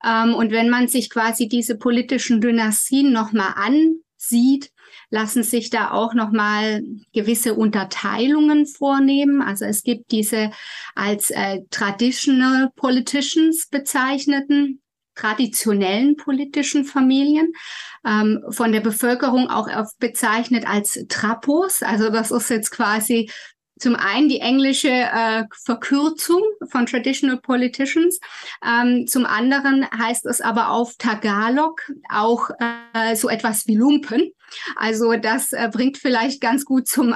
Ähm, 0.05 0.35
und 0.35 0.53
wenn 0.53 0.71
man 0.71 0.89
sich 0.89 1.11
quasi 1.11 1.49
diese 1.49 1.77
politischen 1.77 2.41
Dynastien 2.41 3.13
nochmal 3.13 3.53
ansieht, 3.57 4.71
lassen 5.11 5.43
sich 5.43 5.71
da 5.71 5.91
auch 5.91 6.15
nochmal 6.15 6.83
gewisse 7.13 7.55
Unterteilungen 7.55 8.67
vornehmen. 8.67 9.43
Also 9.43 9.67
es 9.67 9.83
gibt 9.83 10.13
diese 10.13 10.51
als 10.95 11.31
äh, 11.31 11.61
traditional 11.71 12.71
politicians 12.75 13.69
bezeichneten 13.69 14.81
traditionellen 15.21 16.17
politischen 16.17 16.85
Familien, 16.85 17.53
ähm, 18.07 18.43
von 18.51 18.73
der 18.73 18.81
Bevölkerung 18.81 19.49
auch 19.49 19.69
bezeichnet 19.99 20.67
als 20.67 21.05
Trapos. 21.09 21.83
Also 21.83 22.11
das 22.11 22.31
ist 22.31 22.51
jetzt 22.51 22.71
quasi 22.71 23.31
zum 23.79 23.97
einen 23.97 24.29
die 24.29 24.41
englische 24.41 24.91
äh, 24.91 25.45
Verkürzung 25.65 26.43
von 26.71 26.87
Traditional 26.87 27.39
Politicians, 27.39 28.21
ähm, 28.65 29.07
zum 29.07 29.25
anderen 29.25 29.87
heißt 29.91 30.27
es 30.27 30.41
aber 30.41 30.71
auf 30.71 30.97
Tagalog 30.99 31.81
auch 32.11 32.51
äh, 32.59 33.17
so 33.17 33.29
etwas 33.29 33.67
wie 33.67 33.77
Lumpen. 33.77 34.33
Also 34.77 35.15
das 35.15 35.53
äh, 35.53 35.69
bringt 35.73 35.99
vielleicht 35.99 36.41
ganz 36.41 36.65
gut 36.65 36.89
zum, 36.89 37.15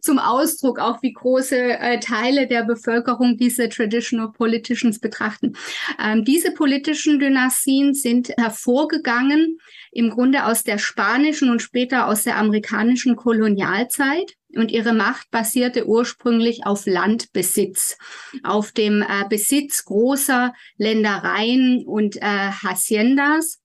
zum 0.00 0.18
Ausdruck, 0.18 0.78
auch 0.78 1.02
wie 1.02 1.12
große 1.12 1.56
äh, 1.56 2.00
Teile 2.00 2.46
der 2.46 2.64
Bevölkerung 2.64 3.36
diese 3.36 3.68
Traditional 3.68 4.32
Politicians 4.32 5.00
betrachten. 5.00 5.54
Ähm, 6.02 6.24
diese 6.24 6.52
politischen 6.52 7.18
Dynastien 7.18 7.94
sind 7.94 8.30
hervorgegangen 8.36 9.58
im 9.92 10.10
Grunde 10.10 10.46
aus 10.46 10.62
der 10.62 10.78
spanischen 10.78 11.50
und 11.50 11.62
später 11.62 12.06
aus 12.06 12.24
der 12.24 12.36
amerikanischen 12.36 13.16
Kolonialzeit. 13.16 14.34
Und 14.56 14.72
ihre 14.72 14.92
Macht 14.92 15.30
basierte 15.30 15.86
ursprünglich 15.86 16.66
auf 16.66 16.86
Landbesitz, 16.86 17.96
auf 18.42 18.72
dem 18.72 19.02
äh, 19.02 19.28
Besitz 19.28 19.84
großer 19.84 20.52
Ländereien 20.76 21.84
und 21.86 22.16
äh, 22.16 22.20
Haciendas, 22.22 23.60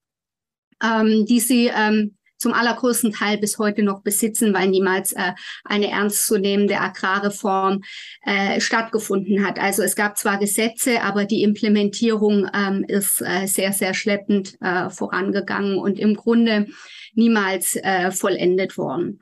ähm, 0.83 1.25
die 1.25 1.39
sie 1.39 1.71
ähm, 1.75 2.17
zum 2.37 2.53
allergrößten 2.53 3.11
Teil 3.11 3.37
bis 3.37 3.57
heute 3.57 3.83
noch 3.83 4.01
besitzen, 4.01 4.53
weil 4.53 4.67
niemals 4.67 5.13
äh, 5.13 5.33
eine 5.63 5.89
ernstzunehmende 5.89 6.79
Agrarreform 6.79 7.81
äh, 8.25 8.59
stattgefunden 8.59 9.45
hat. 9.45 9.59
Also 9.59 9.83
es 9.83 9.95
gab 9.95 10.17
zwar 10.17 10.37
Gesetze, 10.37 11.01
aber 11.01 11.25
die 11.25 11.43
Implementierung 11.43 12.49
ähm, 12.53 12.85
ist 12.87 13.21
äh, 13.21 13.47
sehr, 13.47 13.73
sehr 13.73 13.93
schleppend 13.93 14.55
äh, 14.61 14.89
vorangegangen 14.89 15.77
und 15.77 15.99
im 15.99 16.15
Grunde 16.15 16.67
niemals 17.13 17.75
äh, 17.77 18.11
vollendet 18.11 18.77
worden. 18.77 19.19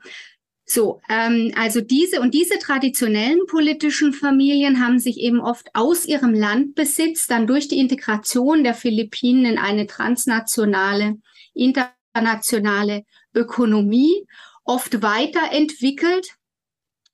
So, 0.66 1.00
ähm, 1.10 1.52
also 1.56 1.82
diese 1.82 2.20
und 2.20 2.32
diese 2.32 2.58
traditionellen 2.58 3.40
politischen 3.46 4.14
Familien 4.14 4.82
haben 4.82 4.98
sich 4.98 5.18
eben 5.18 5.40
oft 5.40 5.68
aus 5.74 6.06
ihrem 6.06 6.32
Landbesitz 6.32 7.26
dann 7.26 7.46
durch 7.46 7.68
die 7.68 7.78
Integration 7.78 8.64
der 8.64 8.72
Philippinen 8.72 9.44
in 9.44 9.58
eine 9.58 9.86
transnationale, 9.86 11.16
inter 11.52 11.90
internationale 12.14 13.04
Ökonomie 13.34 14.26
oft 14.64 15.02
weiterentwickelt 15.02 16.28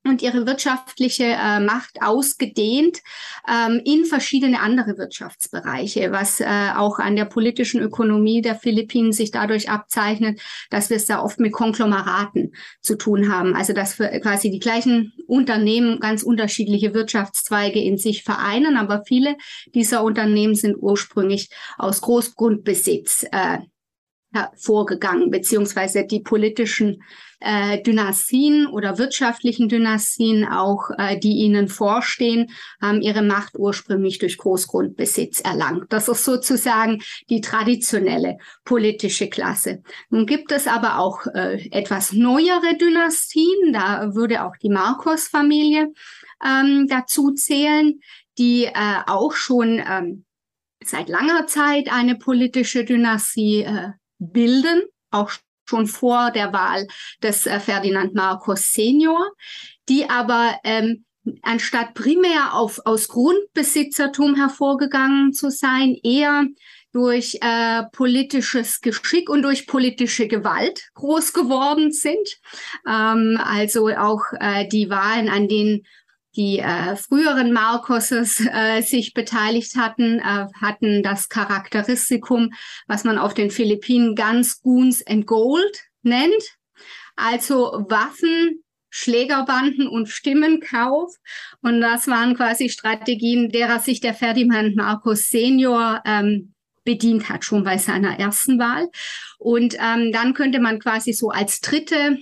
und 0.02 0.22
ihre 0.22 0.46
wirtschaftliche 0.46 1.24
äh, 1.24 1.60
Macht 1.60 2.00
ausgedehnt 2.00 3.00
ähm, 3.46 3.82
in 3.84 4.06
verschiedene 4.06 4.60
andere 4.60 4.96
Wirtschaftsbereiche, 4.96 6.10
was 6.10 6.40
äh, 6.40 6.46
auch 6.74 6.98
an 6.98 7.16
der 7.16 7.26
politischen 7.26 7.82
Ökonomie 7.82 8.40
der 8.40 8.54
Philippinen 8.54 9.12
sich 9.12 9.30
dadurch 9.30 9.68
abzeichnet, 9.68 10.40
dass 10.70 10.88
wir 10.88 10.96
es 10.96 11.04
da 11.04 11.22
oft 11.22 11.38
mit 11.38 11.52
Konglomeraten 11.52 12.54
zu 12.80 12.96
tun 12.96 13.30
haben. 13.30 13.54
Also 13.54 13.74
dass 13.74 13.98
wir 13.98 14.08
quasi 14.20 14.50
die 14.50 14.58
gleichen 14.58 15.12
Unternehmen 15.26 16.00
ganz 16.00 16.22
unterschiedliche 16.22 16.94
Wirtschaftszweige 16.94 17.80
in 17.80 17.98
sich 17.98 18.22
vereinen, 18.22 18.78
aber 18.78 19.02
viele 19.06 19.36
dieser 19.74 20.02
Unternehmen 20.02 20.54
sind 20.54 20.76
ursprünglich 20.78 21.50
aus 21.76 22.00
Großgrundbesitz 22.00 23.26
äh, 23.32 23.58
vorgegangen, 24.56 25.30
beziehungsweise 25.30 26.04
die 26.04 26.20
politischen 26.20 27.02
äh, 27.40 27.82
Dynastien 27.82 28.66
oder 28.66 28.98
wirtschaftlichen 28.98 29.68
Dynastien 29.68 30.46
auch, 30.46 30.90
äh, 30.98 31.18
die 31.18 31.38
ihnen 31.38 31.68
vorstehen, 31.68 32.50
haben 32.80 33.00
ihre 33.00 33.22
Macht 33.22 33.58
ursprünglich 33.58 34.18
durch 34.18 34.36
Großgrundbesitz 34.38 35.40
erlangt. 35.40 35.86
Das 35.88 36.08
ist 36.08 36.24
sozusagen 36.24 37.02
die 37.30 37.40
traditionelle 37.40 38.36
politische 38.64 39.28
Klasse. 39.28 39.82
Nun 40.10 40.26
gibt 40.26 40.52
es 40.52 40.66
aber 40.66 40.98
auch 40.98 41.26
äh, 41.34 41.68
etwas 41.70 42.12
neuere 42.12 42.76
Dynastien, 42.78 43.72
da 43.72 44.14
würde 44.14 44.44
auch 44.44 44.56
die 44.62 44.70
Marcos-Familie 44.70 45.92
ähm, 46.44 46.86
dazu 46.88 47.32
zählen, 47.32 48.00
die 48.38 48.66
äh, 48.66 48.72
auch 49.06 49.32
schon 49.32 49.82
ähm, 49.86 50.24
seit 50.84 51.08
langer 51.08 51.46
Zeit 51.46 51.92
eine 51.92 52.16
politische 52.16 52.84
Dynastie 52.84 53.62
äh, 53.62 53.90
bilden, 54.20 54.82
auch 55.10 55.32
schon 55.68 55.86
vor 55.86 56.30
der 56.30 56.52
Wahl 56.52 56.86
des 57.22 57.46
äh, 57.46 57.58
Ferdinand 57.58 58.14
Marcos 58.14 58.72
Senior, 58.72 59.32
die 59.88 60.08
aber 60.08 60.58
ähm, 60.64 61.04
anstatt 61.42 61.94
primär 61.94 62.54
auf, 62.54 62.80
aus 62.84 63.08
Grundbesitzertum 63.08 64.36
hervorgegangen 64.36 65.32
zu 65.32 65.50
sein, 65.50 65.96
eher 66.02 66.46
durch 66.92 67.38
äh, 67.40 67.84
politisches 67.92 68.80
Geschick 68.80 69.30
und 69.30 69.42
durch 69.42 69.66
politische 69.66 70.26
Gewalt 70.26 70.90
groß 70.94 71.32
geworden 71.32 71.92
sind. 71.92 72.38
Ähm, 72.88 73.38
also 73.42 73.88
auch 73.88 74.22
äh, 74.40 74.66
die 74.66 74.90
Wahlen, 74.90 75.28
an 75.28 75.46
denen 75.46 75.82
die 76.36 76.58
äh, 76.58 76.96
früheren 76.96 77.52
Marcoses 77.52 78.40
äh, 78.40 78.82
sich 78.82 79.14
beteiligt 79.14 79.76
hatten, 79.76 80.20
äh, 80.20 80.46
hatten 80.60 81.02
das 81.02 81.28
Charakteristikum, 81.28 82.50
was 82.86 83.04
man 83.04 83.18
auf 83.18 83.34
den 83.34 83.50
Philippinen 83.50 84.14
Guns, 84.14 84.60
Goons 84.62 85.04
and 85.06 85.26
Gold 85.26 85.84
nennt. 86.02 86.42
Also 87.16 87.84
Waffen, 87.88 88.62
Schlägerbanden 88.90 89.88
und 89.88 90.08
Stimmenkauf. 90.08 91.14
Und 91.62 91.80
das 91.80 92.06
waren 92.06 92.34
quasi 92.34 92.68
Strategien, 92.68 93.50
derer 93.50 93.78
sich 93.78 94.00
der 94.00 94.14
Ferdinand 94.14 94.76
Marcos 94.76 95.28
Senior 95.28 96.02
ähm, 96.04 96.54
bedient 96.84 97.28
hat, 97.28 97.44
schon 97.44 97.64
bei 97.64 97.78
seiner 97.78 98.18
ersten 98.18 98.58
Wahl. 98.58 98.88
Und 99.38 99.76
ähm, 99.78 100.12
dann 100.12 100.34
könnte 100.34 100.60
man 100.60 100.78
quasi 100.78 101.12
so 101.12 101.30
als 101.30 101.60
dritte 101.60 102.18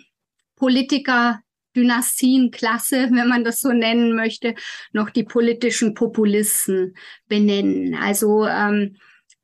Politiker 0.56 1.40
Dynastienklasse, 1.76 3.08
wenn 3.12 3.28
man 3.28 3.44
das 3.44 3.60
so 3.60 3.72
nennen 3.72 4.14
möchte, 4.14 4.54
noch 4.92 5.10
die 5.10 5.24
politischen 5.24 5.94
Populisten 5.94 6.94
benennen. 7.28 7.94
Also 7.94 8.46
ähm, 8.46 8.96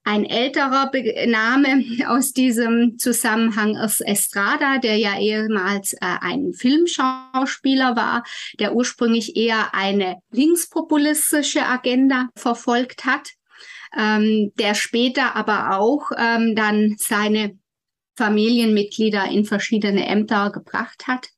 ein 0.07 0.26
älterer 0.26 0.90
Be 0.90 1.26
Name 1.26 1.83
aus 2.09 2.33
diesem 2.33 2.99
Zusammenhang 2.99 3.75
ist 3.76 4.02
Estrada, 4.02 4.78
der 4.78 4.99
ja 4.99 5.19
ehemals 5.19 5.95
äh, 5.95 5.99
ein 6.00 6.52
Filmschauspieler 6.52 7.97
war, 7.97 8.23
der 8.61 8.75
ursprünglich 8.75 9.37
eher 9.37 9.75
eine 9.75 10.16
linkspopulistische 10.31 11.64
Agenda 11.64 12.28
verfolgt 12.37 13.07
hat, 13.07 13.31
ähm, 13.99 14.52
der 14.59 14.75
später 14.75 15.37
aber 15.37 15.78
auch 15.78 16.11
ähm, 16.16 16.54
dann 16.54 16.97
seine 16.99 17.59
Familienmitglieder 18.16 19.25
in 19.30 19.44
verschiedene 19.44 20.06
Ämter 20.06 20.50
gebracht 20.50 21.06
hat. 21.06 21.28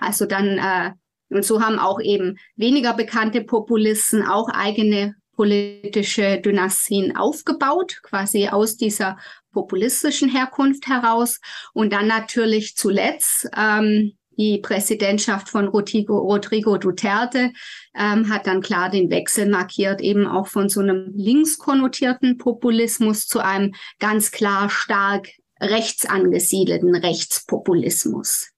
Also 0.00 0.26
dann, 0.26 0.58
äh, 0.58 0.92
und 1.30 1.44
so 1.44 1.60
haben 1.60 1.78
auch 1.78 2.00
eben 2.00 2.38
weniger 2.56 2.94
bekannte 2.94 3.42
Populisten 3.42 4.22
auch 4.26 4.48
eigene 4.48 5.14
politische 5.36 6.40
Dynastien 6.40 7.16
aufgebaut, 7.16 8.00
quasi 8.02 8.48
aus 8.48 8.76
dieser 8.76 9.18
populistischen 9.52 10.28
Herkunft 10.30 10.86
heraus. 10.86 11.40
Und 11.72 11.92
dann 11.92 12.06
natürlich 12.06 12.76
zuletzt 12.76 13.48
ähm, 13.56 14.16
die 14.36 14.58
Präsidentschaft 14.58 15.48
von 15.48 15.68
Rodrigo, 15.68 16.18
Rodrigo 16.18 16.76
Duterte 16.76 17.52
ähm, 17.94 18.28
hat 18.28 18.46
dann 18.46 18.60
klar 18.60 18.90
den 18.90 19.10
Wechsel 19.10 19.48
markiert, 19.48 20.00
eben 20.00 20.26
auch 20.26 20.48
von 20.48 20.68
so 20.68 20.80
einem 20.80 21.12
links 21.14 21.58
konnotierten 21.58 22.36
Populismus 22.38 23.26
zu 23.26 23.38
einem 23.38 23.74
ganz 23.98 24.32
klar 24.32 24.70
stark 24.70 25.28
rechts 25.64 26.06
angesiedelten 26.06 26.94
Rechtspopulismus. 26.94 28.48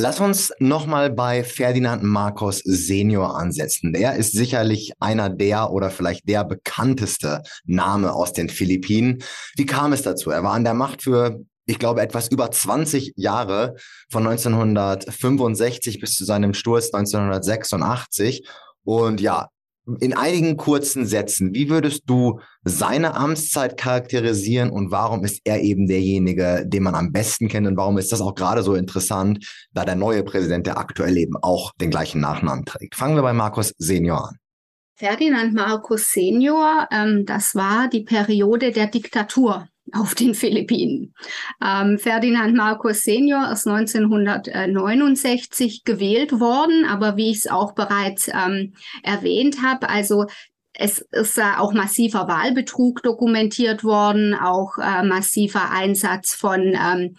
Lass 0.00 0.20
uns 0.20 0.52
nochmal 0.60 1.10
bei 1.10 1.42
Ferdinand 1.42 2.04
Marcos 2.04 2.60
Senior 2.64 3.36
ansetzen. 3.36 3.92
Der 3.92 4.14
ist 4.14 4.30
sicherlich 4.30 4.92
einer 5.00 5.28
der 5.28 5.72
oder 5.72 5.90
vielleicht 5.90 6.28
der 6.28 6.44
bekannteste 6.44 7.42
Name 7.64 8.12
aus 8.12 8.32
den 8.32 8.48
Philippinen. 8.48 9.18
Wie 9.56 9.66
kam 9.66 9.92
es 9.92 10.02
dazu? 10.02 10.30
Er 10.30 10.44
war 10.44 10.52
an 10.52 10.62
der 10.62 10.74
Macht 10.74 11.02
für, 11.02 11.40
ich 11.66 11.80
glaube, 11.80 12.00
etwas 12.00 12.28
über 12.28 12.48
20 12.48 13.14
Jahre, 13.16 13.74
von 14.08 14.24
1965 14.24 15.98
bis 15.98 16.14
zu 16.14 16.24
seinem 16.24 16.54
Sturz 16.54 16.94
1986. 16.94 18.46
Und 18.84 19.20
ja, 19.20 19.48
in 20.00 20.14
einigen 20.14 20.56
kurzen 20.56 21.06
Sätzen, 21.06 21.54
wie 21.54 21.70
würdest 21.70 22.02
du 22.06 22.40
seine 22.64 23.14
Amtszeit 23.14 23.76
charakterisieren 23.76 24.70
und 24.70 24.90
warum 24.90 25.24
ist 25.24 25.40
er 25.44 25.60
eben 25.60 25.86
derjenige, 25.86 26.64
den 26.66 26.82
man 26.82 26.94
am 26.94 27.12
besten 27.12 27.48
kennt 27.48 27.66
und 27.66 27.76
warum 27.76 27.98
ist 27.98 28.12
das 28.12 28.20
auch 28.20 28.34
gerade 28.34 28.62
so 28.62 28.74
interessant, 28.74 29.46
da 29.72 29.84
der 29.84 29.96
neue 29.96 30.22
Präsident, 30.22 30.66
der 30.66 30.78
aktuell 30.78 31.16
eben 31.16 31.36
auch 31.36 31.72
den 31.80 31.90
gleichen 31.90 32.20
Nachnamen 32.20 32.64
trägt? 32.64 32.94
Fangen 32.94 33.16
wir 33.16 33.22
bei 33.22 33.32
Markus 33.32 33.72
Senior 33.78 34.28
an. 34.28 34.36
Ferdinand 34.96 35.54
Marcos 35.54 36.10
Senior, 36.10 36.88
ähm, 36.90 37.24
das 37.24 37.54
war 37.54 37.88
die 37.88 38.02
Periode 38.02 38.72
der 38.72 38.88
Diktatur 38.88 39.68
auf 39.92 40.14
den 40.14 40.34
Philippinen. 40.34 41.14
Ähm, 41.64 41.98
Ferdinand 41.98 42.54
Marcos 42.54 43.00
Senior 43.02 43.50
ist 43.52 43.66
1969 43.66 45.84
gewählt 45.84 46.38
worden, 46.38 46.84
aber 46.84 47.16
wie 47.16 47.30
ich 47.30 47.38
es 47.38 47.46
auch 47.46 47.72
bereits 47.72 48.28
ähm, 48.28 48.74
erwähnt 49.02 49.62
habe, 49.62 49.88
also 49.88 50.26
es 50.72 50.98
ist 51.10 51.38
äh, 51.38 51.56
auch 51.58 51.72
massiver 51.72 52.28
Wahlbetrug 52.28 53.02
dokumentiert 53.02 53.82
worden, 53.82 54.34
auch 54.34 54.78
äh, 54.78 55.02
massiver 55.02 55.72
Einsatz 55.72 56.34
von 56.34 56.74
ähm, 56.74 57.16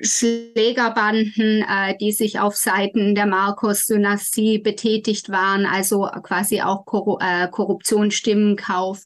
Schlägerbanden, 0.00 1.64
äh, 1.68 1.96
die 1.98 2.12
sich 2.12 2.38
auf 2.38 2.56
Seiten 2.56 3.14
der 3.14 3.26
Marcos-Dynastie 3.26 4.58
betätigt 4.58 5.28
waren, 5.28 5.66
also 5.66 6.08
quasi 6.22 6.62
auch 6.62 6.86
Korru 6.86 7.18
äh, 7.20 7.48
Korruptionsstimmenkauf 7.48 9.04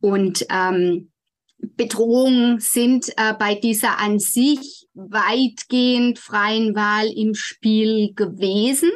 und 0.00 0.46
ähm, 0.50 1.10
Bedrohungen 1.58 2.60
sind 2.60 3.08
äh, 3.16 3.34
bei 3.38 3.54
dieser 3.54 3.98
an 3.98 4.18
sich 4.18 4.86
weitgehend 4.94 6.18
freien 6.18 6.74
Wahl 6.74 7.06
im 7.06 7.34
Spiel 7.34 8.14
gewesen. 8.14 8.90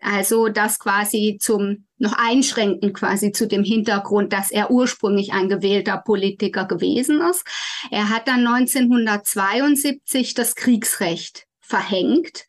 Also 0.00 0.48
das 0.48 0.78
quasi 0.78 1.38
zum 1.40 1.86
noch 1.98 2.12
einschränken 2.12 2.92
quasi 2.92 3.32
zu 3.32 3.48
dem 3.48 3.64
Hintergrund, 3.64 4.32
dass 4.32 4.50
er 4.50 4.70
ursprünglich 4.70 5.32
ein 5.32 5.48
gewählter 5.48 5.96
Politiker 5.98 6.66
gewesen 6.66 7.20
ist. 7.22 7.44
Er 7.90 8.10
hat 8.10 8.28
dann 8.28 8.46
1972 8.46 10.34
das 10.34 10.54
Kriegsrecht 10.54 11.46
verhängt. 11.60 12.44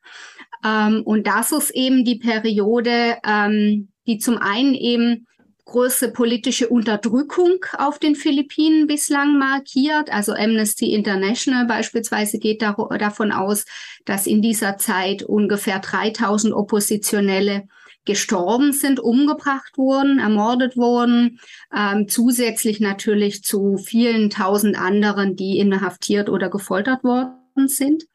Ähm, 0.64 1.02
und 1.04 1.28
das 1.28 1.52
ist 1.52 1.72
eben 1.72 2.04
die 2.04 2.20
Periode, 2.20 3.18
ähm, 3.26 3.90
die 4.06 4.18
zum 4.18 4.38
einen 4.38 4.74
eben 4.74 5.28
große 5.68 6.12
politische 6.12 6.70
Unterdrückung 6.70 7.64
auf 7.78 8.00
den 8.00 8.16
Philippinen 8.16 8.88
bislang 8.88 9.38
markiert. 9.38 10.12
Also 10.12 10.34
Amnesty 10.34 10.94
International 10.94 11.66
beispielsweise 11.66 12.40
geht 12.40 12.62
da, 12.62 12.76
davon 12.98 13.32
aus, 13.32 13.66
dass 14.06 14.28
in 14.28 14.42
dieser 14.42 14.78
Zeit 14.78 15.24
ungefähr 15.24 15.80
3000 15.80 16.54
Oppositionelle 16.54 17.68
gestorben 18.06 18.72
sind, 18.72 19.02
umgebracht 19.02 19.78
wurden, 19.78 20.20
ermordet 20.20 20.78
wurden, 20.78 21.40
ähm, 21.76 22.08
zusätzlich 22.08 22.80
natürlich 22.80 23.44
zu 23.44 23.78
vielen 23.78 24.30
tausend 24.30 24.80
anderen, 24.80 25.36
die 25.36 25.60
inhaftiert 25.60 26.30
oder 26.30 26.50
gefoltert 26.50 27.04
worden 27.04 27.68
sind. 27.68 28.06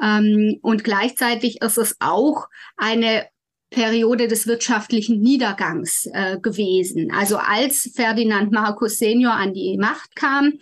Ähm, 0.00 0.58
und 0.62 0.84
gleichzeitig 0.84 1.60
ist 1.62 1.78
es 1.78 1.96
auch 1.98 2.48
eine 2.76 3.26
Periode 3.74 4.28
des 4.28 4.46
wirtschaftlichen 4.46 5.20
Niedergangs 5.20 6.08
äh, 6.12 6.38
gewesen. 6.38 7.12
Also 7.12 7.36
als 7.36 7.90
Ferdinand 7.94 8.52
Marcos 8.52 8.98
Senior 8.98 9.32
an 9.32 9.52
die 9.52 9.76
Macht 9.76 10.14
kam, 10.14 10.54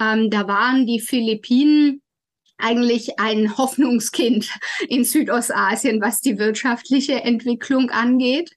ähm, 0.00 0.30
da 0.30 0.48
waren 0.48 0.86
die 0.86 1.00
Philippinen 1.00 2.00
eigentlich 2.56 3.18
ein 3.18 3.56
Hoffnungskind 3.58 4.48
in 4.88 5.04
Südostasien, 5.04 6.00
was 6.00 6.20
die 6.20 6.38
wirtschaftliche 6.38 7.22
Entwicklung 7.22 7.90
angeht. 7.90 8.56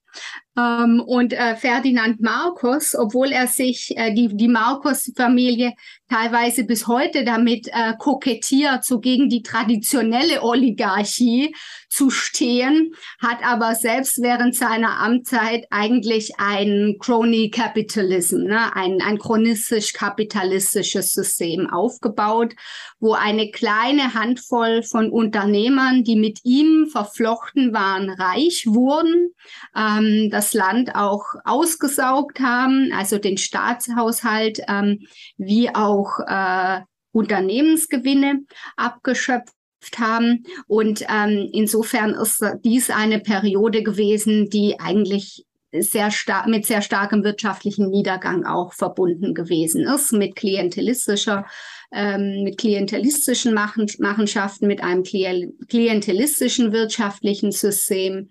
Ähm, 0.58 1.04
und 1.06 1.34
äh, 1.34 1.56
Ferdinand 1.56 2.22
Marcos, 2.22 2.96
obwohl 2.96 3.32
er 3.32 3.48
sich, 3.48 3.96
äh, 3.98 4.14
die, 4.14 4.30
die 4.36 4.48
Marcos-Familie 4.48 5.74
teilweise 6.10 6.64
bis 6.64 6.88
heute 6.88 7.24
damit 7.24 7.68
äh, 7.68 7.94
kokettiert, 7.98 8.84
so 8.86 9.00
gegen 9.00 9.30
die 9.30 9.42
traditionelle 9.42 10.42
Oligarchie 10.44 11.54
zu 11.90 12.10
stehen, 12.10 12.94
hat 13.20 13.44
aber 13.44 13.76
selbst 13.76 14.22
während 14.22 14.56
seiner 14.56 15.00
Amtszeit 15.00 15.66
eigentlich 15.70 16.34
ein 16.38 16.96
Crony 17.00 17.50
Capitalism, 17.50 18.44
ne, 18.44 18.76
ein, 18.76 19.02
ein 19.02 19.18
chronistisch-kapitalistisches 19.18 21.14
System 21.14 21.70
aufgebaut, 21.70 22.54
wo 23.00 23.14
eine 23.14 23.52
kleine 23.52 24.14
Handvoll 24.14 24.84
von 24.84 25.12
Unternehmern, 25.12 26.04
die 26.04 26.16
mit 26.16 26.40
ihm 26.44 26.88
verflochten 26.92 27.74
waren, 27.74 28.10
reich 28.10 28.66
wurden. 28.68 29.32
Ähm, 29.76 30.30
das 30.30 30.54
Land 30.54 30.96
auch 30.96 31.24
ausgesaugt 31.46 32.40
haben, 32.40 32.92
also 32.94 33.18
den 33.18 33.38
Staatshaushalt 33.38 34.62
ähm, 34.68 35.08
wie 35.38 35.70
auch 35.98 36.20
äh, 36.28 36.82
Unternehmensgewinne 37.12 38.42
abgeschöpft 38.76 39.54
haben. 39.98 40.44
Und 40.68 41.04
ähm, 41.10 41.50
insofern 41.54 42.14
ist 42.14 42.44
dies 42.64 42.90
eine 42.90 43.20
Periode 43.20 43.84
gewesen, 43.84 44.50
die 44.50 44.80
eigentlich 44.80 45.46
sehr 45.74 46.12
stark 46.12 46.48
mit 46.48 46.66
sehr 46.66 46.82
starkem 46.82 47.24
wirtschaftlichen 47.24 47.90
Niedergang 47.90 48.46
auch 48.46 48.74
verbunden 48.74 49.34
gewesen 49.34 49.84
ist, 49.84 50.14
mit 50.14 50.36
klientelistischer 50.36 51.46
ähm, 51.92 52.44
mit 52.44 52.58
klientelistischen 52.58 53.54
Machen, 53.54 53.90
Machenschaften, 54.00 54.68
mit 54.68 54.84
einem 54.84 55.04
klientelistischen 55.04 56.74
wirtschaftlichen 56.74 57.52
System, 57.52 58.30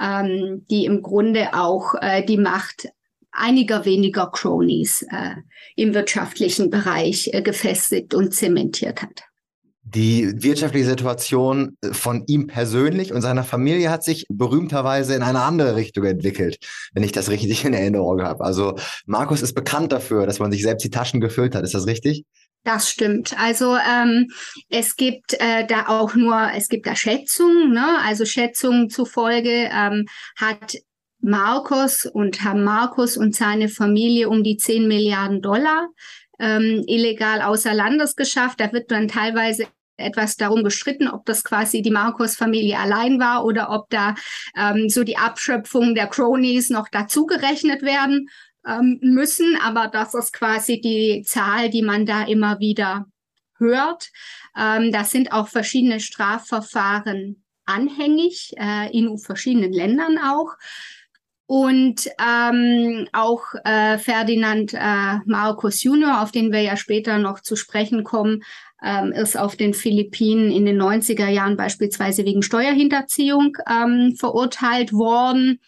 ähm, 0.00 0.66
die 0.70 0.84
im 0.84 1.02
Grunde 1.02 1.54
auch 1.54 1.94
äh, 2.00 2.24
die 2.24 2.36
Macht 2.36 2.88
einiger 3.32 3.84
weniger 3.84 4.30
Cronies 4.30 5.02
äh, 5.10 5.36
im 5.76 5.94
wirtschaftlichen 5.94 6.70
Bereich 6.70 7.30
äh, 7.32 7.42
gefestigt 7.42 8.14
und 8.14 8.34
zementiert 8.34 9.02
hat. 9.02 9.22
Die 9.82 10.30
wirtschaftliche 10.42 10.86
Situation 10.86 11.76
äh, 11.80 11.92
von 11.92 12.24
ihm 12.26 12.46
persönlich 12.46 13.12
und 13.12 13.22
seiner 13.22 13.44
Familie 13.44 13.90
hat 13.90 14.04
sich 14.04 14.26
berühmterweise 14.28 15.14
in 15.14 15.22
eine 15.22 15.42
andere 15.42 15.74
Richtung 15.74 16.04
entwickelt, 16.04 16.58
wenn 16.92 17.02
ich 17.02 17.12
das 17.12 17.28
richtig 17.28 17.64
in 17.64 17.74
Erinnerung 17.74 18.22
habe. 18.22 18.44
Also 18.44 18.76
Markus 19.06 19.42
ist 19.42 19.54
bekannt 19.54 19.92
dafür, 19.92 20.26
dass 20.26 20.38
man 20.38 20.52
sich 20.52 20.62
selbst 20.62 20.84
die 20.84 20.90
Taschen 20.90 21.20
gefüllt 21.20 21.54
hat. 21.54 21.64
Ist 21.64 21.74
das 21.74 21.86
richtig? 21.86 22.24
Das 22.62 22.90
stimmt. 22.90 23.34
Also 23.38 23.76
ähm, 23.76 24.28
es 24.68 24.96
gibt 24.96 25.32
äh, 25.34 25.66
da 25.66 25.88
auch 25.88 26.14
nur, 26.14 26.50
es 26.54 26.68
gibt 26.68 26.86
da 26.86 26.94
Schätzungen, 26.94 27.72
ne? 27.72 27.98
also 28.04 28.26
Schätzungen 28.26 28.90
zufolge 28.90 29.70
ähm, 29.72 30.06
hat 30.36 30.76
Markus 31.20 32.06
und 32.06 32.42
Herr 32.42 32.54
Markus 32.54 33.16
und 33.16 33.34
seine 33.34 33.68
Familie 33.68 34.28
um 34.28 34.42
die 34.42 34.56
10 34.56 34.88
Milliarden 34.88 35.42
Dollar 35.42 35.88
ähm, 36.38 36.84
illegal 36.86 37.42
außer 37.42 37.74
Landes 37.74 38.16
geschafft. 38.16 38.60
Da 38.60 38.72
wird 38.72 38.90
dann 38.90 39.08
teilweise 39.08 39.66
etwas 39.96 40.36
darum 40.36 40.64
gestritten, 40.64 41.08
ob 41.08 41.26
das 41.26 41.44
quasi 41.44 41.82
die 41.82 41.90
Markus-Familie 41.90 42.78
allein 42.78 43.20
war 43.20 43.44
oder 43.44 43.70
ob 43.70 43.90
da 43.90 44.14
ähm, 44.56 44.88
so 44.88 45.04
die 45.04 45.18
Abschöpfung 45.18 45.94
der 45.94 46.06
Cronies 46.06 46.70
noch 46.70 46.88
dazugerechnet 46.88 47.82
werden 47.82 48.28
ähm, 48.66 48.98
müssen, 49.02 49.56
aber 49.62 49.88
das 49.88 50.14
ist 50.14 50.32
quasi 50.32 50.80
die 50.80 51.22
Zahl, 51.26 51.70
die 51.70 51.82
man 51.82 52.06
da 52.06 52.24
immer 52.24 52.58
wieder 52.60 53.06
hört. 53.58 54.10
Ähm, 54.56 54.90
das 54.90 55.10
sind 55.10 55.32
auch 55.32 55.48
verschiedene 55.48 56.00
Strafverfahren 56.00 57.44
anhängig, 57.66 58.52
äh, 58.56 58.90
in 58.96 59.18
verschiedenen 59.18 59.72
Ländern 59.72 60.18
auch. 60.18 60.56
Und 61.50 62.08
ähm, 62.24 63.08
auch 63.12 63.42
äh, 63.64 63.98
Ferdinand 63.98 64.72
äh, 64.72 65.18
Marcos 65.24 65.82
Junior, 65.82 66.22
auf 66.22 66.30
den 66.30 66.52
wir 66.52 66.60
ja 66.60 66.76
später 66.76 67.18
noch 67.18 67.40
zu 67.40 67.56
sprechen 67.56 68.04
kommen, 68.04 68.44
ähm, 68.84 69.10
ist 69.10 69.36
auf 69.36 69.56
den 69.56 69.74
Philippinen 69.74 70.52
in 70.52 70.64
den 70.64 70.80
90er 70.80 71.26
Jahren 71.26 71.56
beispielsweise 71.56 72.24
wegen 72.24 72.42
Steuerhinterziehung 72.42 73.56
ähm, 73.68 74.14
verurteilt 74.16 74.92
worden. 74.92 75.58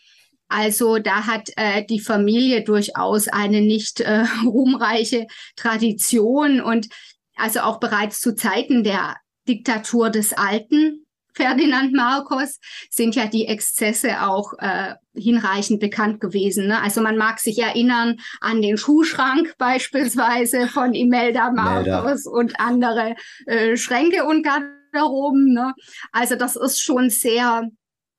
Also 0.47 0.99
da 0.99 1.27
hat 1.27 1.49
äh, 1.57 1.85
die 1.85 1.99
Familie 1.99 2.63
durchaus 2.63 3.27
eine 3.27 3.61
nicht 3.61 3.99
äh, 3.99 4.25
ruhmreiche 4.47 5.27
Tradition 5.57 6.61
und 6.61 6.91
also 7.35 7.59
auch 7.59 7.81
bereits 7.81 8.21
zu 8.21 8.37
Zeiten 8.37 8.85
der 8.85 9.17
Diktatur 9.49 10.11
des 10.11 10.33
Alten 10.33 11.02
Ferdinand 11.35 11.93
Marcos 11.93 12.59
sind 12.91 13.15
ja 13.15 13.27
die 13.27 13.47
Exzesse 13.47 14.23
auch 14.23 14.53
äh, 14.59 14.95
hinreichend 15.15 15.81
bekannt 15.81 16.21
gewesen. 16.21 16.69
Ne? 16.69 16.81
Also 16.81 17.01
man 17.01 17.17
mag 17.17 17.39
sich 17.39 17.59
erinnern 17.59 18.17
an 18.41 18.63
den 18.63 18.77
Schuhschrank 18.77 19.55
beispielsweise 19.59 20.69
von 20.69 20.95
Imelda 20.95 21.51
Marcos 21.51 22.25
Melda. 22.25 22.31
und 22.31 22.61
andere 22.61 23.15
äh, 23.47 23.77
Schränke 23.77 24.25
und 24.25 24.45
Garderoben. 24.45 25.53
Ne? 25.53 25.75
Also 26.13 26.37
das 26.37 26.57
ist 26.57 26.81
schon 26.81 27.11
sehr 27.11 27.69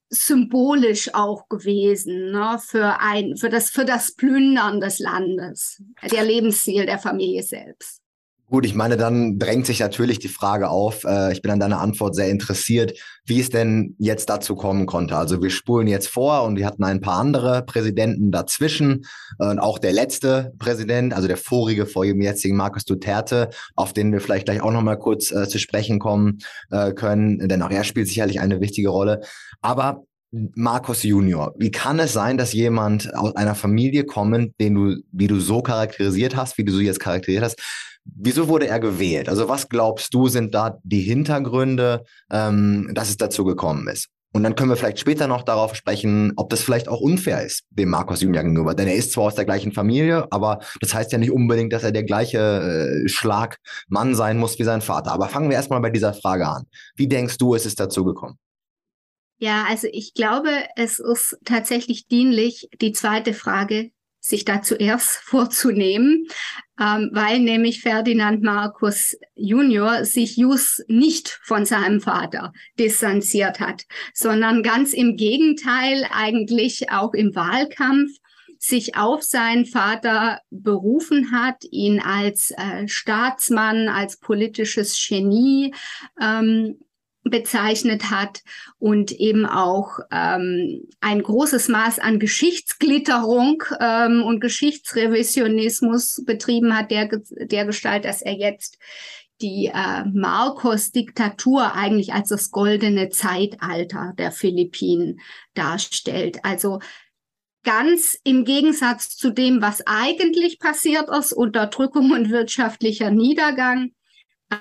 symbolisch 0.10 1.14
auch 1.14 1.50
gewesen 1.50 2.32
ne? 2.32 2.60
für 2.64 3.00
ein 3.00 3.36
für 3.36 3.50
das 3.50 3.72
für 3.72 3.86
das 3.86 4.14
Plündern 4.14 4.80
des 4.80 5.00
Landes, 5.00 5.82
der 6.12 6.24
Lebensziel 6.24 6.86
der 6.86 7.00
Familie 7.00 7.42
selbst. 7.42 8.03
Gut, 8.54 8.68
ich 8.68 8.76
meine, 8.76 8.98
dann 8.98 9.40
drängt 9.40 9.66
sich 9.66 9.80
natürlich 9.80 10.20
die 10.20 10.28
Frage 10.28 10.70
auf, 10.70 11.06
äh, 11.06 11.34
ich 11.34 11.42
bin 11.42 11.50
an 11.50 11.60
deiner 11.60 11.82
Antwort 11.82 12.14
sehr 12.14 12.30
interessiert, 12.30 12.96
wie 13.26 13.40
es 13.40 13.50
denn 13.50 13.96
jetzt 13.98 14.30
dazu 14.30 14.56
kommen 14.56 14.86
konnte. 14.86 15.18
Also 15.18 15.42
wir 15.42 15.50
spulen 15.50 15.88
jetzt 15.88 16.08
vor 16.08 16.44
und 16.44 16.56
wir 16.56 16.68
hatten 16.68 16.84
ein 16.84 17.02
paar 17.02 17.18
andere 17.18 17.64
Präsidenten 17.66 18.32
dazwischen 18.32 19.06
äh, 19.40 19.58
auch 19.58 19.80
der 19.80 19.92
letzte 19.92 20.54
Präsident, 20.60 21.16
also 21.16 21.28
der 21.28 21.38
vorige 21.38 21.88
vor 21.88 22.06
dem 22.06 22.22
jetzigen 22.22 22.56
Markus 22.56 22.86
Duterte, 22.86 23.50
auf 23.76 23.92
den 23.92 24.12
wir 24.12 24.22
vielleicht 24.22 24.46
gleich 24.46 24.62
auch 24.62 24.72
nochmal 24.72 25.00
kurz 25.00 25.32
äh, 25.32 25.48
zu 25.48 25.58
sprechen 25.58 25.98
kommen 25.98 26.38
äh, 26.70 26.94
können, 26.94 27.40
denn 27.48 27.64
auch 27.64 27.72
er 27.72 27.84
spielt 27.84 28.08
sicherlich 28.08 28.40
eine 28.40 28.62
wichtige 28.62 28.90
Rolle. 28.90 29.22
Aber 29.64 30.04
Markus 30.30 31.02
Junior, 31.02 31.56
wie 31.58 31.72
kann 31.72 31.98
es 31.98 32.14
sein, 32.14 32.38
dass 32.38 32.54
jemand 32.54 33.16
aus 33.16 33.36
einer 33.36 33.56
Familie 33.56 34.04
kommt, 34.04 34.54
den 34.60 34.76
du, 34.76 34.98
wie 35.12 35.28
du 35.28 35.40
so 35.40 35.64
charakterisiert 35.64 36.36
hast, 36.36 36.60
wie 36.60 36.64
du 36.64 36.72
sie 36.72 36.86
jetzt 36.86 37.00
charakterisiert 37.00 37.46
hast, 37.46 37.60
Wieso 38.06 38.48
wurde 38.48 38.68
er 38.68 38.80
gewählt? 38.80 39.30
Also 39.30 39.48
was 39.48 39.70
glaubst 39.70 40.14
du, 40.14 40.28
sind 40.28 40.54
da 40.54 40.78
die 40.84 41.02
Hintergründe, 41.02 42.04
ähm, 42.32 42.92
dass 42.94 43.10
es 43.10 43.18
dazu 43.18 43.46
gekommen 43.46 43.88
ist? 43.88 44.10
Und 44.36 44.42
dann 44.42 44.56
können 44.56 44.72
wir 44.72 44.76
vielleicht 44.76 45.00
später 45.00 45.28
noch 45.28 45.44
darauf 45.44 45.76
sprechen, 45.76 46.34
ob 46.38 46.50
das 46.50 46.64
vielleicht 46.64 46.90
auch 46.90 47.00
unfair 47.00 47.46
ist, 47.46 47.66
dem 47.70 47.90
Markus 47.90 48.22
Junior 48.22 48.42
gegenüber. 48.42 48.74
Denn 48.74 48.88
er 48.88 48.96
ist 48.96 49.12
zwar 49.12 49.26
aus 49.26 49.36
der 49.36 49.46
gleichen 49.46 49.72
Familie, 49.72 50.28
aber 50.32 50.60
das 50.82 50.94
heißt 50.94 51.12
ja 51.12 51.20
nicht 51.20 51.32
unbedingt, 51.32 51.72
dass 51.72 51.84
er 51.84 51.92
der 51.92 52.04
gleiche 52.04 52.40
äh, 52.40 53.08
Schlagmann 53.08 54.16
sein 54.16 54.40
muss 54.40 54.58
wie 54.58 54.64
sein 54.64 54.82
Vater. 54.82 55.12
Aber 55.12 55.30
fangen 55.30 55.50
wir 55.50 55.56
erstmal 55.56 55.82
bei 55.82 55.92
dieser 55.92 56.16
Frage 56.16 56.48
an. 56.48 56.64
Wie 56.96 57.08
denkst 57.08 57.38
du, 57.38 57.54
ist 57.54 57.68
es 57.68 57.76
dazu 57.76 58.04
gekommen? 58.04 58.40
Ja, 59.38 59.66
also 59.70 59.88
ich 59.92 60.16
glaube, 60.16 60.50
es 60.76 60.98
ist 60.98 61.38
tatsächlich 61.46 62.08
dienlich, 62.08 62.70
die 62.82 62.92
zweite 62.92 63.34
Frage 63.34 63.92
sich 64.24 64.46
da 64.46 64.62
zuerst 64.62 65.10
vorzunehmen, 65.24 66.26
ähm, 66.80 67.12
weil 67.14 67.40
nämlich 67.40 67.82
Ferdinand 67.82 68.42
Markus 68.42 69.16
Junior 69.36 70.06
sich 70.06 70.38
just 70.38 70.84
nicht 70.88 71.40
von 71.44 71.66
seinem 71.66 72.00
Vater 72.02 72.54
distanziert 72.80 73.60
hat, 73.60 73.84
sondern 74.14 74.64
ganz 74.64 74.94
im 74.94 75.18
Gegenteil 75.18 76.08
eigentlich 76.12 76.90
auch 76.90 77.14
im 77.14 77.36
Wahlkampf 77.36 78.10
sich 78.58 78.96
auf 78.96 79.24
seinen 79.24 79.66
Vater 79.66 80.40
berufen 80.50 81.34
hat, 81.34 81.66
ihn 81.70 82.00
als 82.00 82.52
äh, 82.52 82.88
Staatsmann, 82.88 83.90
als 83.90 84.18
politisches 84.22 84.98
Genie 85.06 85.76
ähm, 86.22 86.80
bezeichnet 87.34 88.12
hat 88.12 88.44
und 88.78 89.12
eben 89.12 89.48
auch 89.48 89.98
ähm, 90.12 90.88
ein 91.02 91.24
großes 91.24 91.68
Maß 91.68 91.98
an 91.98 92.20
Geschichtsglitterung 92.20 93.64
ähm, 93.80 94.22
und 94.22 94.40
Geschichtsrevisionismus 94.40 96.22
betrieben 96.28 96.78
hat, 96.78 96.92
der, 96.92 97.10
der 97.32 97.66
Gestalt, 97.66 98.06
dass 98.06 98.22
er 98.22 98.34
jetzt 98.34 98.78
die 99.42 99.72
äh, 99.74 100.06
Marcos-Diktatur 100.14 101.74
eigentlich 101.74 102.14
als 102.14 102.30
das 102.30 102.52
goldene 102.52 103.10
Zeitalter 103.10 104.14
der 104.16 104.32
Philippinen 104.32 105.20
darstellt. 105.56 106.38
Also 106.44 106.82
ganz 107.64 108.16
im 108.24 108.46
Gegensatz 108.46 109.18
zu 109.18 109.32
dem, 109.32 109.60
was 109.60 109.82
eigentlich 109.88 110.60
passiert 110.60 111.10
ist, 111.10 111.34
Unterdrückung 111.34 112.12
und 112.12 112.30
wirtschaftlicher 112.30 113.10
Niedergang, 113.10 113.94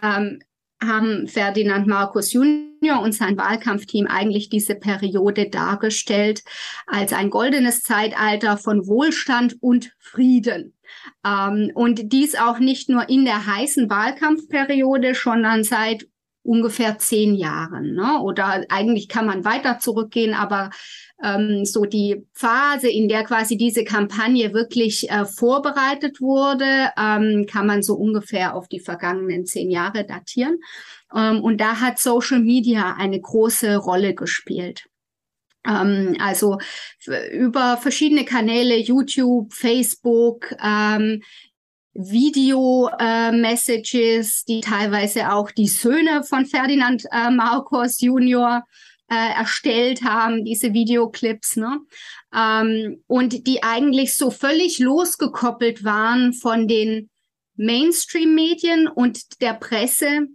ähm, 0.03 0.39
haben 0.83 1.27
Ferdinand 1.29 1.87
Marcos 1.87 2.33
Junior 2.33 3.01
und 3.01 3.13
sein 3.13 3.37
Wahlkampfteam 3.37 4.07
eigentlich 4.07 4.49
diese 4.49 4.75
Periode 4.75 5.49
dargestellt 5.49 6.43
als 6.87 7.13
ein 7.13 7.31
goldenes 7.31 7.83
Zeitalter 7.83 8.57
von 8.57 8.87
Wohlstand 8.87 9.57
und 9.61 9.93
Frieden. 9.99 10.75
Ähm, 11.25 11.71
und 11.75 12.13
dies 12.13 12.35
auch 12.35 12.59
nicht 12.59 12.89
nur 12.89 13.09
in 13.09 13.25
der 13.25 13.47
heißen 13.47 13.89
Wahlkampfperiode, 13.89 15.15
sondern 15.15 15.65
seit 15.65 16.07
ungefähr 16.43 16.99
zehn 16.99 17.35
Jahren. 17.35 17.95
Ne? 17.95 18.21
Oder 18.21 18.65
eigentlich 18.69 19.09
kann 19.09 19.27
man 19.27 19.45
weiter 19.45 19.79
zurückgehen, 19.79 20.35
aber 20.35 20.71
ähm, 21.23 21.65
so 21.65 21.85
die 21.85 22.27
Phase, 22.33 22.89
in 22.89 23.09
der 23.09 23.25
quasi 23.25 23.57
diese 23.57 23.85
Kampagne 23.85 24.53
wirklich 24.53 25.11
äh, 25.11 25.25
vorbereitet 25.25 26.21
wurde, 26.21 26.91
ähm, 26.99 27.47
kann 27.47 27.67
man 27.67 27.83
so 27.83 27.95
ungefähr 27.95 28.55
auf 28.55 28.69
die 28.69 28.81
vergangenen 28.81 29.47
zehn 29.47 29.71
Jahre 29.71 30.05
datieren. 30.05 30.59
Ähm, 31.15 31.43
und 31.43 31.61
da 31.61 31.81
hat 31.81 31.99
Social 31.99 32.41
Media 32.41 32.97
eine 32.99 33.21
große 33.21 33.77
Rolle 33.77 34.15
gespielt 34.15 34.85
ähm, 35.67 36.17
also 36.19 36.59
über 37.33 37.77
verschiedene 37.77 38.25
Kanäle, 38.25 38.77
YouTube, 38.77 39.53
Facebook, 39.53 40.55
ähm, 40.63 41.23
Video-Messages, 41.95 44.41
äh, 44.41 44.45
die 44.49 44.61
teilweise 44.61 45.33
auch 45.33 45.51
die 45.51 45.69
Söhne 45.69 46.23
von 46.25 46.47
Ferdinand 46.47 47.05
äh, 47.13 47.31
Marcos 47.31 48.01
Junior 48.01 48.65
äh, 49.13 49.35
erstellt 49.35 50.03
haben, 50.05 50.43
diese 50.43 50.73
Videoclips, 50.73 51.57
ne? 51.57 51.81
Ähm, 52.35 53.03
und 53.07 53.47
die 53.47 53.63
eigentlich 53.63 54.17
so 54.17 54.31
völlig 54.31 54.79
losgekoppelt 54.79 55.85
waren 55.85 56.33
von 56.33 56.67
den 56.67 57.11
Mainstream-Medien 57.57 58.89
und 58.89 59.43
der 59.43 59.53
Presse, 59.53 60.29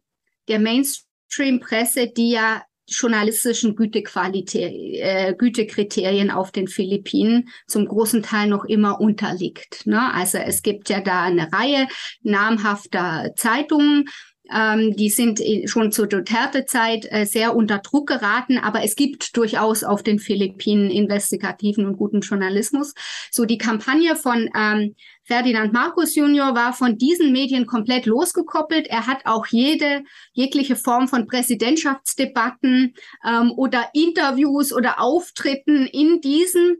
der 0.47 0.59
Mainstream-Presse, 0.59 2.11
die 2.15 2.29
ja 2.31 2.61
journalistischen 2.87 3.75
äh, 3.75 5.33
Gütekriterien 5.33 6.29
auf 6.29 6.51
den 6.51 6.67
Philippinen 6.67 7.49
zum 7.65 7.87
großen 7.87 8.21
Teil 8.21 8.47
noch 8.47 8.63
immer 8.63 9.01
unterliegt. 9.01 9.87
Ne? 9.87 10.13
Also 10.13 10.37
es 10.37 10.61
gibt 10.61 10.89
ja 10.89 11.01
da 11.01 11.23
eine 11.23 11.51
Reihe 11.51 11.87
namhafter 12.21 13.33
Zeitungen, 13.35 14.05
ähm, 14.53 14.95
die 14.95 15.09
sind 15.09 15.41
schon 15.65 15.91
zur 15.91 16.07
Duterte-Zeit 16.07 17.07
äh, 17.09 17.25
sehr 17.25 17.55
unter 17.55 17.79
Druck 17.79 18.07
geraten, 18.07 18.57
aber 18.57 18.83
es 18.83 18.95
gibt 18.95 19.35
durchaus 19.35 19.83
auf 19.83 20.03
den 20.03 20.19
Philippinen 20.19 20.89
investigativen 20.89 21.85
und 21.85 21.97
guten 21.97 22.21
Journalismus. 22.21 22.93
So 23.31 23.45
die 23.45 23.57
Kampagne 23.57 24.15
von 24.15 24.49
ähm, 24.55 24.95
Ferdinand 25.23 25.73
Marcos 25.73 26.15
Junior 26.15 26.55
war 26.55 26.73
von 26.73 26.97
diesen 26.97 27.31
Medien 27.31 27.65
komplett 27.65 28.05
losgekoppelt. 28.05 28.87
Er 28.87 29.07
hat 29.07 29.25
auch 29.25 29.45
jede, 29.47 30.03
jegliche 30.31 30.75
Form 30.75 31.07
von 31.07 31.27
Präsidentschaftsdebatten 31.27 32.93
ähm, 33.27 33.51
oder 33.51 33.89
Interviews 33.93 34.71
oder 34.71 35.01
Auftritten 35.01 35.85
in 35.85 36.21
diesen 36.21 36.77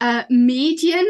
äh, 0.00 0.24
Medien 0.28 1.06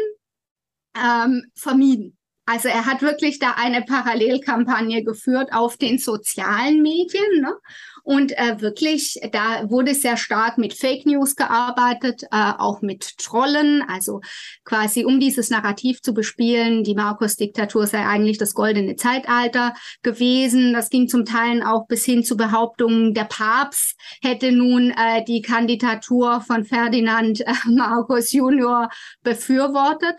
ähm, 0.95 1.51
vermieden. 1.55 2.18
Also 2.49 2.67
er 2.67 2.87
hat 2.87 3.03
wirklich 3.03 3.37
da 3.37 3.51
eine 3.57 3.83
Parallelkampagne 3.83 5.03
geführt 5.03 5.49
auf 5.53 5.77
den 5.77 5.99
sozialen 5.99 6.81
Medien. 6.81 7.41
Ne? 7.41 7.53
Und 8.01 8.35
äh, 8.39 8.59
wirklich, 8.59 9.19
da 9.31 9.69
wurde 9.69 9.93
sehr 9.93 10.17
stark 10.17 10.57
mit 10.57 10.73
Fake 10.73 11.05
News 11.05 11.35
gearbeitet, 11.35 12.23
äh, 12.31 12.53
auch 12.57 12.81
mit 12.81 13.19
Trollen, 13.19 13.83
also 13.87 14.21
quasi 14.65 15.05
um 15.05 15.19
dieses 15.19 15.51
Narrativ 15.51 16.01
zu 16.01 16.11
bespielen, 16.15 16.83
die 16.83 16.95
Markus-Diktatur 16.95 17.85
sei 17.85 18.03
eigentlich 18.03 18.39
das 18.39 18.55
goldene 18.55 18.95
Zeitalter 18.95 19.75
gewesen. 20.01 20.73
Das 20.73 20.89
ging 20.89 21.07
zum 21.07 21.25
Teil 21.25 21.61
auch 21.61 21.85
bis 21.85 22.03
hin 22.03 22.23
zu 22.23 22.35
Behauptungen, 22.35 23.13
der 23.13 23.25
Papst 23.25 23.95
hätte 24.23 24.51
nun 24.51 24.89
äh, 24.89 25.23
die 25.23 25.43
Kandidatur 25.43 26.41
von 26.41 26.63
Ferdinand 26.63 27.41
äh, 27.41 27.53
Marcos 27.67 28.31
Junior 28.31 28.89
befürwortet. 29.21 30.15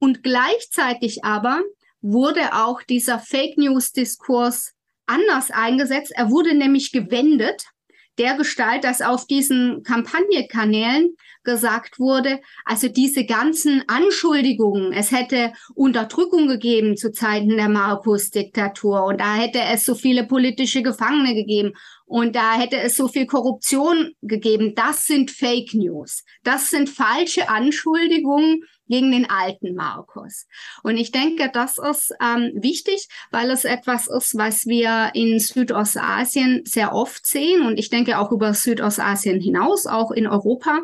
Und 0.00 0.24
gleichzeitig 0.24 1.24
aber 1.24 1.62
wurde 2.00 2.54
auch 2.54 2.82
dieser 2.82 3.18
Fake 3.18 3.58
News 3.58 3.92
Diskurs 3.92 4.72
anders 5.06 5.50
eingesetzt. 5.50 6.12
Er 6.16 6.30
wurde 6.30 6.54
nämlich 6.54 6.90
gewendet. 6.90 7.64
der 8.18 8.34
Gestalt, 8.34 8.84
dass 8.84 9.00
auf 9.00 9.26
diesen 9.26 9.82
Kampagnenkanälen 9.82 11.16
gesagt 11.42 11.98
wurde, 11.98 12.40
also 12.66 12.88
diese 12.88 13.24
ganzen 13.24 13.82
Anschuldigungen, 13.86 14.92
es 14.92 15.10
hätte 15.10 15.54
Unterdrückung 15.74 16.46
gegeben 16.46 16.98
zu 16.98 17.12
Zeiten 17.12 17.56
der 17.56 17.70
Markus-Diktatur 17.70 19.04
und 19.04 19.20
da 19.20 19.36
hätte 19.36 19.60
es 19.72 19.84
so 19.84 19.94
viele 19.94 20.26
politische 20.26 20.82
Gefangene 20.82 21.34
gegeben 21.34 21.72
und 22.04 22.36
da 22.36 22.58
hätte 22.58 22.78
es 22.78 22.94
so 22.94 23.08
viel 23.08 23.24
Korruption 23.24 24.10
gegeben. 24.20 24.74
Das 24.74 25.06
sind 25.06 25.30
Fake 25.30 25.72
News. 25.72 26.24
Das 26.42 26.68
sind 26.68 26.90
falsche 26.90 27.48
Anschuldigungen 27.48 28.64
gegen 28.90 29.12
den 29.12 29.30
alten 29.30 29.74
Markus. 29.74 30.46
Und 30.82 30.96
ich 30.96 31.12
denke, 31.12 31.48
das 31.52 31.78
ist 31.78 32.12
ähm, 32.20 32.52
wichtig, 32.54 33.08
weil 33.30 33.50
es 33.50 33.64
etwas 33.64 34.08
ist, 34.08 34.36
was 34.36 34.66
wir 34.66 35.12
in 35.14 35.38
Südostasien 35.38 36.62
sehr 36.66 36.92
oft 36.92 37.26
sehen 37.26 37.62
und 37.62 37.78
ich 37.78 37.88
denke 37.88 38.18
auch 38.18 38.32
über 38.32 38.52
Südostasien 38.52 39.40
hinaus, 39.40 39.86
auch 39.86 40.10
in 40.10 40.26
Europa, 40.26 40.80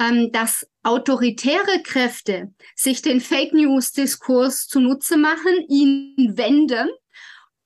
ähm, 0.00 0.30
dass 0.32 0.66
autoritäre 0.82 1.82
Kräfte 1.82 2.52
sich 2.74 3.00
den 3.00 3.20
Fake 3.20 3.54
News-Diskurs 3.54 4.66
zunutze 4.66 5.16
machen, 5.16 5.64
ihn 5.68 6.32
wenden 6.36 6.88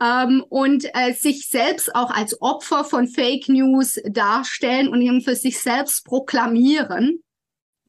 ähm, 0.01 0.45
und 0.49 0.85
äh, 0.95 1.13
sich 1.13 1.49
selbst 1.49 1.95
auch 1.95 2.11
als 2.11 2.41
Opfer 2.41 2.85
von 2.85 3.09
Fake 3.09 3.49
News 3.49 4.01
darstellen 4.05 4.89
und 4.89 5.01
ihn 5.01 5.21
für 5.23 5.37
sich 5.37 5.59
selbst 5.59 6.05
proklamieren, 6.05 7.23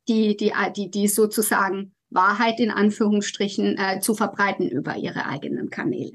die, 0.07 0.35
die, 0.35 0.53
die, 0.75 0.89
die 0.89 1.07
sozusagen 1.07 1.93
Wahrheit 2.09 2.59
in 2.59 2.71
Anführungsstrichen 2.71 3.77
äh, 3.77 3.99
zu 4.01 4.13
verbreiten 4.13 4.69
über 4.69 4.97
ihre 4.97 5.25
eigenen 5.25 5.69
Kanäle. 5.69 6.11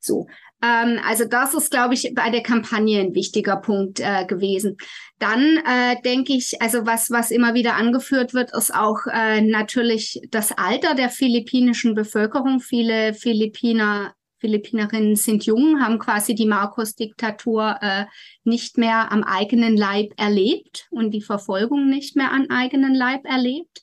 So, 0.00 0.26
ähm, 0.62 1.00
also 1.06 1.24
das 1.24 1.54
ist, 1.54 1.70
glaube 1.70 1.94
ich, 1.94 2.12
bei 2.14 2.30
der 2.30 2.42
Kampagne 2.42 3.00
ein 3.00 3.14
wichtiger 3.14 3.56
Punkt 3.56 4.00
äh, 4.00 4.24
gewesen. 4.26 4.76
Dann 5.18 5.58
äh, 5.58 6.00
denke 6.04 6.32
ich, 6.32 6.60
also 6.62 6.86
was, 6.86 7.10
was 7.10 7.30
immer 7.30 7.54
wieder 7.54 7.74
angeführt 7.74 8.34
wird, 8.34 8.52
ist 8.52 8.74
auch 8.74 8.98
äh, 9.12 9.40
natürlich 9.40 10.20
das 10.30 10.52
Alter 10.52 10.94
der 10.94 11.10
philippinischen 11.10 11.94
Bevölkerung. 11.94 12.60
Viele 12.60 13.14
Philippiner 13.14 14.14
Philippinerinnen 14.42 15.14
sind 15.14 15.46
jung, 15.46 15.80
haben 15.80 16.00
quasi 16.00 16.34
die 16.34 16.46
Marcos-Diktatur 16.46 17.78
äh, 17.80 18.06
nicht 18.42 18.76
mehr 18.76 19.12
am 19.12 19.22
eigenen 19.22 19.76
Leib 19.76 20.14
erlebt 20.16 20.88
und 20.90 21.12
die 21.12 21.22
Verfolgung 21.22 21.88
nicht 21.88 22.16
mehr 22.16 22.32
am 22.32 22.46
eigenen 22.50 22.92
Leib 22.92 23.24
erlebt. 23.24 23.82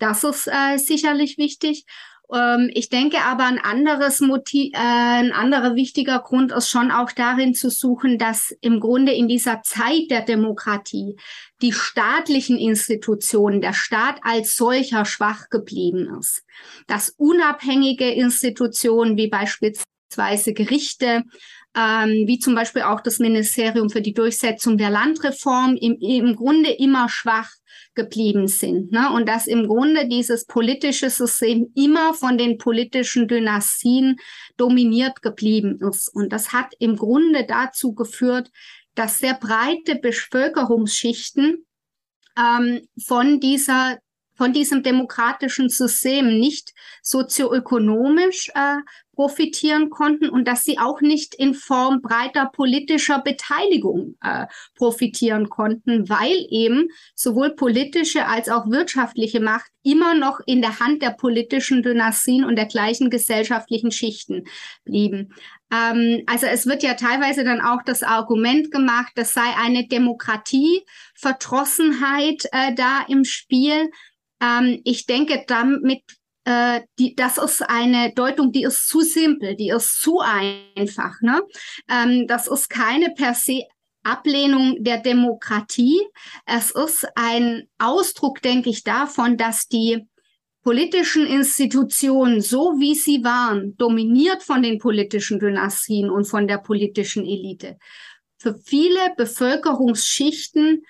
Das 0.00 0.24
ist 0.24 0.48
äh, 0.48 0.78
sicherlich 0.78 1.38
wichtig. 1.38 1.84
Ähm, 2.34 2.70
ich 2.74 2.88
denke 2.88 3.18
aber 3.20 3.44
ein 3.44 3.58
anderes 3.58 4.20
Motiv, 4.20 4.72
äh, 4.74 4.78
ein 4.78 5.32
anderer 5.32 5.76
wichtiger 5.76 6.18
Grund 6.18 6.52
ist 6.52 6.68
schon 6.68 6.90
auch 6.90 7.12
darin 7.12 7.54
zu 7.54 7.70
suchen, 7.70 8.18
dass 8.18 8.54
im 8.60 8.80
Grunde 8.80 9.12
in 9.12 9.28
dieser 9.28 9.62
Zeit 9.62 10.10
der 10.10 10.22
Demokratie 10.22 11.16
die 11.62 11.72
staatlichen 11.72 12.58
Institutionen, 12.58 13.60
der 13.60 13.72
Staat 13.72 14.18
als 14.22 14.56
solcher 14.56 15.04
schwach 15.04 15.48
geblieben 15.48 16.18
ist. 16.18 16.42
Dass 16.88 17.10
unabhängige 17.10 18.10
Institutionen 18.10 19.16
wie 19.16 19.28
beispielsweise 19.28 20.52
Gerichte, 20.52 21.22
ähm, 21.76 22.26
wie 22.26 22.38
zum 22.38 22.54
Beispiel 22.54 22.82
auch 22.82 23.00
das 23.00 23.18
Ministerium 23.18 23.90
für 23.90 24.00
die 24.00 24.14
Durchsetzung 24.14 24.78
der 24.78 24.90
Landreform 24.90 25.76
im, 25.76 25.96
im 26.00 26.36
Grunde 26.36 26.70
immer 26.70 27.08
schwach 27.08 27.50
geblieben 27.94 28.48
sind. 28.48 28.92
Ne? 28.92 29.10
Und 29.12 29.28
dass 29.28 29.46
im 29.46 29.66
Grunde 29.66 30.08
dieses 30.08 30.46
politische 30.46 31.10
System 31.10 31.72
immer 31.74 32.14
von 32.14 32.38
den 32.38 32.58
politischen 32.58 33.28
Dynastien 33.28 34.16
dominiert 34.56 35.22
geblieben 35.22 35.78
ist. 35.80 36.08
Und 36.08 36.32
das 36.32 36.52
hat 36.52 36.74
im 36.78 36.96
Grunde 36.96 37.44
dazu 37.46 37.94
geführt, 37.94 38.50
dass 38.94 39.18
sehr 39.18 39.34
breite 39.34 39.96
Bevölkerungsschichten 39.96 41.64
ähm, 42.38 42.80
von 43.04 43.40
dieser 43.40 43.98
von 44.36 44.52
diesem 44.52 44.82
demokratischen 44.82 45.68
System 45.68 46.40
nicht 46.40 46.72
sozioökonomisch 47.02 48.50
äh, 48.54 48.78
profitieren 49.14 49.90
konnten 49.90 50.28
und 50.28 50.48
dass 50.48 50.64
sie 50.64 50.78
auch 50.78 51.00
nicht 51.00 51.34
in 51.34 51.54
Form 51.54 52.02
breiter 52.02 52.50
politischer 52.52 53.20
Beteiligung 53.20 54.16
äh, 54.22 54.46
profitieren 54.74 55.48
konnten, 55.48 56.08
weil 56.08 56.46
eben 56.50 56.88
sowohl 57.14 57.54
politische 57.54 58.26
als 58.26 58.48
auch 58.48 58.68
wirtschaftliche 58.70 59.38
Macht 59.40 59.70
immer 59.82 60.14
noch 60.14 60.40
in 60.46 60.62
der 60.62 60.80
Hand 60.80 61.02
der 61.02 61.10
politischen 61.10 61.82
Dynastien 61.82 62.44
und 62.44 62.56
der 62.56 62.66
gleichen 62.66 63.10
gesellschaftlichen 63.10 63.90
Schichten 63.90 64.44
blieben. 64.84 65.34
Ähm, 65.70 66.22
also 66.26 66.46
es 66.46 66.64
wird 66.66 66.82
ja 66.82 66.94
teilweise 66.94 67.44
dann 67.44 67.60
auch 67.60 67.82
das 67.84 68.02
Argument 68.02 68.70
gemacht, 68.70 69.12
das 69.14 69.34
sei 69.34 69.54
eine 69.56 69.86
Demokratieverdrossenheit 69.86 72.46
äh, 72.52 72.74
da 72.74 73.04
im 73.08 73.24
Spiel. 73.24 73.90
Ähm, 74.40 74.80
ich 74.84 75.04
denke, 75.06 75.44
damit 75.46 76.02
äh, 76.44 76.82
die, 76.98 77.14
das 77.14 77.38
ist 77.38 77.62
eine 77.62 78.12
Deutung, 78.14 78.52
die 78.52 78.62
ist 78.62 78.88
zu 78.88 79.00
simpel, 79.00 79.56
die 79.56 79.70
ist 79.70 80.00
zu 80.00 80.20
einfach. 80.20 81.20
Ne? 81.20 81.42
Ähm, 81.88 82.26
das 82.26 82.46
ist 82.46 82.68
keine 82.68 83.10
per 83.10 83.34
se 83.34 83.62
Ablehnung 84.02 84.76
der 84.84 84.98
Demokratie. 84.98 85.98
Es 86.44 86.70
ist 86.70 87.06
ein 87.14 87.68
Ausdruck, 87.78 88.42
denke 88.42 88.70
ich, 88.70 88.84
davon, 88.84 89.36
dass 89.38 89.66
die 89.66 90.06
politischen 90.62 91.26
Institutionen, 91.26 92.40
so 92.40 92.74
wie 92.78 92.94
sie 92.94 93.24
waren, 93.24 93.76
dominiert 93.76 94.42
von 94.42 94.62
den 94.62 94.78
politischen 94.78 95.38
Dynastien 95.38 96.10
und 96.10 96.24
von 96.24 96.46
der 96.46 96.58
politischen 96.58 97.24
Elite, 97.24 97.78
für 98.38 98.58
viele 98.62 99.14
Bevölkerungsschichten 99.16 100.82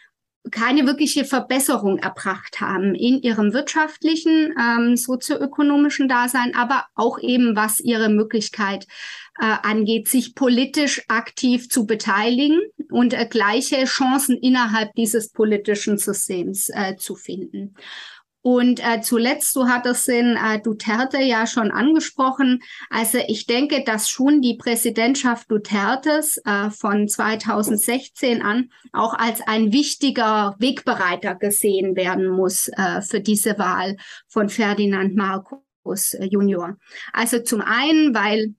keine 0.51 0.87
wirkliche 0.87 1.25
Verbesserung 1.25 1.99
erbracht 1.99 2.61
haben 2.61 2.95
in 2.95 3.23
ihrem 3.23 3.53
wirtschaftlichen, 3.53 4.55
ähm, 4.61 4.97
sozioökonomischen 4.97 6.09
Dasein, 6.09 6.55
aber 6.55 6.85
auch 6.95 7.19
eben 7.19 7.57
was 7.57 7.81
ihre 7.81 8.11
Möglichkeit 8.11 8.87
äh, 9.41 9.47
angeht, 9.63 10.09
sich 10.09 10.35
politisch 10.35 11.03
aktiv 11.09 11.69
zu 11.69 11.87
beteiligen 11.87 12.61
und 12.91 13.15
äh, 13.15 13.27
gleiche 13.27 13.85
Chancen 13.85 14.37
innerhalb 14.37 14.93
dieses 14.95 15.31
politischen 15.31 15.99
Systems 15.99 16.69
äh, 16.69 16.97
zu 16.97 17.17
finden. 17.17 17.75
Und 18.47 18.79
äh, 18.87 19.01
zuletzt, 19.01 19.57
du 19.57 19.69
hattest 19.69 20.07
den 20.07 20.37
äh, 20.37 20.61
Duterte 20.61 21.17
ja 21.17 21.47
schon 21.47 21.71
angesprochen. 21.71 22.61
Also 22.91 23.17
ich 23.27 23.47
denke, 23.47 23.85
dass 23.85 24.11
schon 24.11 24.43
die 24.43 24.59
Präsidentschaft 24.59 25.51
Dutertes 25.51 26.37
äh, 26.45 26.69
von 26.69 27.09
2016 27.09 28.43
an 28.43 28.69
auch 28.93 29.15
als 29.15 29.41
ein 29.47 29.73
wichtiger 29.73 30.57
Wegbereiter 30.59 31.37
gesehen 31.37 31.97
werden 31.97 32.29
muss 32.29 32.69
äh, 32.69 33.01
für 33.01 33.21
diese 33.21 33.59
Wahl 33.59 33.97
von 34.29 34.51
Ferdinand 34.51 35.17
Marcos 35.17 36.13
äh, 36.13 36.27
Junior. 36.27 36.77
Also 37.15 37.39
zum 37.39 37.63
einen, 37.63 38.15
weil 38.15 38.55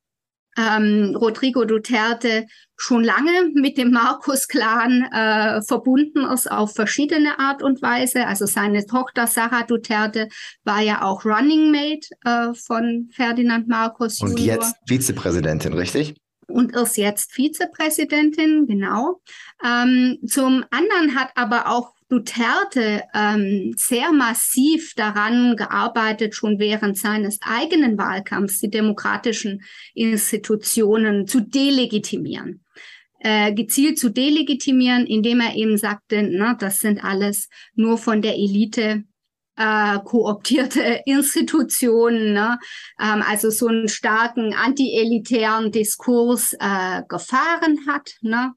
ähm, 0.58 1.15
Rodrigo 1.15 1.65
Duterte 1.65 2.46
schon 2.78 3.04
lange 3.04 3.52
mit 3.54 3.78
dem 3.78 3.91
Markus-Clan 3.91 5.04
äh, 5.12 5.62
verbunden 5.62 6.26
ist 6.26 6.52
auf 6.52 6.74
verschiedene 6.74 7.39
Art 7.39 7.63
und 7.63 7.82
Weise. 7.82 8.28
Also 8.28 8.46
seine 8.46 8.86
Tochter 8.86 9.28
Sarah 9.28 9.63
Duterte 9.63 10.28
war 10.63 10.82
ja 10.82 11.04
auch 11.04 11.26
Running 11.26 11.72
Mate 11.72 12.08
äh, 12.26 12.54
von 12.54 13.10
Ferdinand 13.13 13.68
Marcos 13.68 14.20
Und 14.22 14.39
Junior. 14.39 14.58
jetzt 14.58 14.76
Vizepräsidentin, 14.88 15.74
richtig? 15.74 16.15
und 16.48 16.76
ist 16.76 16.98
jetzt 16.98 17.32
Vizepräsidentin, 17.34 18.68
genau. 18.68 19.22
Ähm, 19.63 20.20
zum 20.28 20.63
anderen 20.70 21.15
hat 21.15 21.32
aber 21.36 21.68
auch 21.70 21.94
Duterte 22.10 23.04
ähm, 23.13 23.74
sehr 23.78 24.12
massiv 24.12 24.94
daran 24.96 25.56
gearbeitet, 25.56 26.36
schon 26.36 26.60
während 26.60 26.98
seines 26.98 27.39
eigenen 27.41 27.98
Wahlkampfs 27.98 28.60
die 28.60 28.70
demokratischen 28.70 29.63
Institutionen 29.94 31.28
zu 31.28 31.41
delegitimieren. 31.41 32.63
Äh, 33.20 33.54
gezielt 33.54 33.98
zu 33.98 34.10
delegitimieren, 34.10 35.08
indem 35.08 35.39
er 35.39 35.56
eben 35.56 35.78
sagte, 35.78 36.22
na, 36.22 36.54
das 36.54 36.78
sind 36.78 37.04
alles 37.04 37.50
nur 37.74 37.98
von 37.98 38.22
der 38.22 38.36
Elite 38.36 39.04
äh, 39.56 40.00
kooptierte 40.04 41.02
Institutionen, 41.06 42.34
ne? 42.34 42.60
ähm, 43.02 43.24
also 43.28 43.50
so 43.50 43.68
einen 43.68 43.88
starken 43.88 44.54
anti-elitären 44.54 45.72
Diskurs 45.72 46.54
äh, 46.60 47.02
gefahren 47.08 47.88
hat. 47.88 48.15
Ne? 48.22 48.54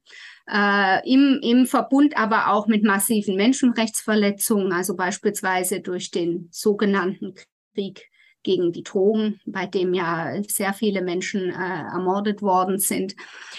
Äh, 0.51 1.11
im, 1.11 1.41
im 1.43 1.67
Verbund 1.67 2.17
aber 2.17 2.53
auch 2.53 2.67
mit 2.67 2.85
massiven 2.85 3.37
Menschenrechtsverletzungen, 3.37 4.73
also 4.73 4.97
beispielsweise 4.97 5.81
durch 5.81 6.11
den 6.11 6.49
sogenannten 6.51 7.35
Krieg 7.75 8.09
gegen 8.43 8.73
die 8.73 8.83
Drogen, 8.83 9.41
bei 9.47 9.67
dem 9.67 9.93
ja 9.95 10.33
sehr 10.49 10.73
viele 10.73 11.03
Menschen 11.03 11.51
äh, 11.51 11.83
ermordet 11.93 12.41
worden 12.41 12.79
sind 12.79 13.15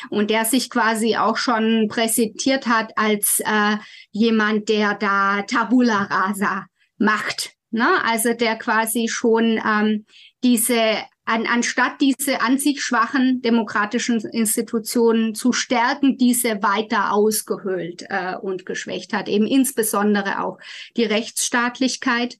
und 0.09 0.29
der 0.31 0.45
sich 0.45 0.69
quasi 0.69 1.15
auch 1.15 1.37
schon 1.37 1.87
präsentiert 1.89 2.65
hat 2.65 2.97
als 2.97 3.39
äh, 3.41 3.77
jemand, 4.11 4.69
der 4.69 4.95
da 4.95 5.43
Tabula 5.43 6.03
rasa 6.03 6.65
macht. 6.97 7.53
Ne? 7.71 7.87
Also 8.03 8.33
der 8.33 8.55
quasi 8.55 9.07
schon 9.07 9.59
ähm, 9.63 10.05
diese 10.43 10.95
an, 11.29 11.45
anstatt 11.45 12.01
diese 12.01 12.41
an 12.41 12.57
sich 12.57 12.81
schwachen 12.81 13.41
demokratischen 13.43 14.19
Institutionen 14.19 15.35
zu 15.35 15.53
stärken, 15.53 16.17
diese 16.17 16.63
weiter 16.63 17.13
ausgehöhlt 17.13 18.03
äh, 18.09 18.35
und 18.35 18.65
geschwächt 18.65 19.13
hat, 19.13 19.29
eben 19.29 19.45
insbesondere 19.45 20.43
auch 20.43 20.57
die 20.97 21.03
Rechtsstaatlichkeit 21.03 22.39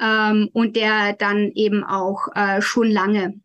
ähm, 0.00 0.50
und 0.52 0.74
der 0.74 1.12
dann 1.12 1.52
eben 1.54 1.84
auch 1.84 2.26
äh, 2.34 2.60
schon 2.60 2.90
lange 2.90 3.40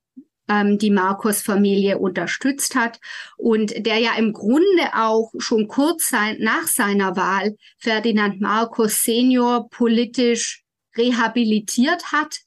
ähm, 0.47 0.79
die 0.79 0.89
Marcos-Familie 0.89 1.99
unterstützt 1.99 2.73
hat 2.73 2.99
und 3.37 3.85
der 3.85 3.99
ja 3.99 4.15
im 4.17 4.33
Grunde 4.33 4.95
auch 4.95 5.31
schon 5.37 5.67
kurz 5.67 6.09
sein, 6.09 6.37
nach 6.39 6.65
seiner 6.65 7.15
Wahl 7.15 7.55
Ferdinand 7.77 8.41
Marcos 8.41 9.03
Senior 9.03 9.69
politisch 9.69 10.63
rehabilitiert 10.97 12.11
hat, 12.11 12.39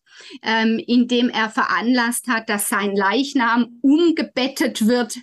ähm, 0.43 0.83
indem 0.87 1.29
er 1.29 1.51
veranlasst 1.51 2.29
hat, 2.29 2.49
dass 2.49 2.69
sein 2.69 2.95
Leichnam 2.95 3.79
umgebettet 3.83 4.87
wird 4.87 5.19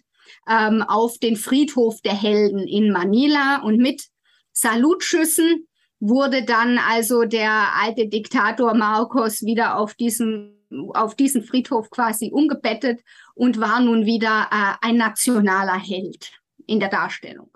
ähm, 0.48 0.82
auf 0.82 1.18
den 1.18 1.36
Friedhof 1.36 2.02
der 2.02 2.16
Helden 2.20 2.68
in 2.68 2.92
Manila 2.92 3.62
und 3.64 3.78
mit 3.78 4.04
Salutschüssen 4.52 5.68
wurde 6.00 6.44
dann 6.44 6.78
also 6.78 7.24
der 7.24 7.76
alte 7.76 8.08
Diktator 8.08 8.74
Marcos 8.74 9.42
wieder 9.42 9.78
auf 9.78 9.94
diesen 9.94 10.56
auf 10.94 11.16
diesen 11.16 11.44
Friedhof 11.44 11.90
quasi 11.90 12.30
umgebettet 12.32 13.02
und 13.34 13.60
war 13.60 13.80
nun 13.80 14.06
wieder 14.06 14.50
äh, 14.52 14.88
ein 14.88 14.98
nationaler 14.98 15.80
Held 15.80 16.32
in 16.68 16.80
der 16.80 16.90
Darstellung. 16.90 17.50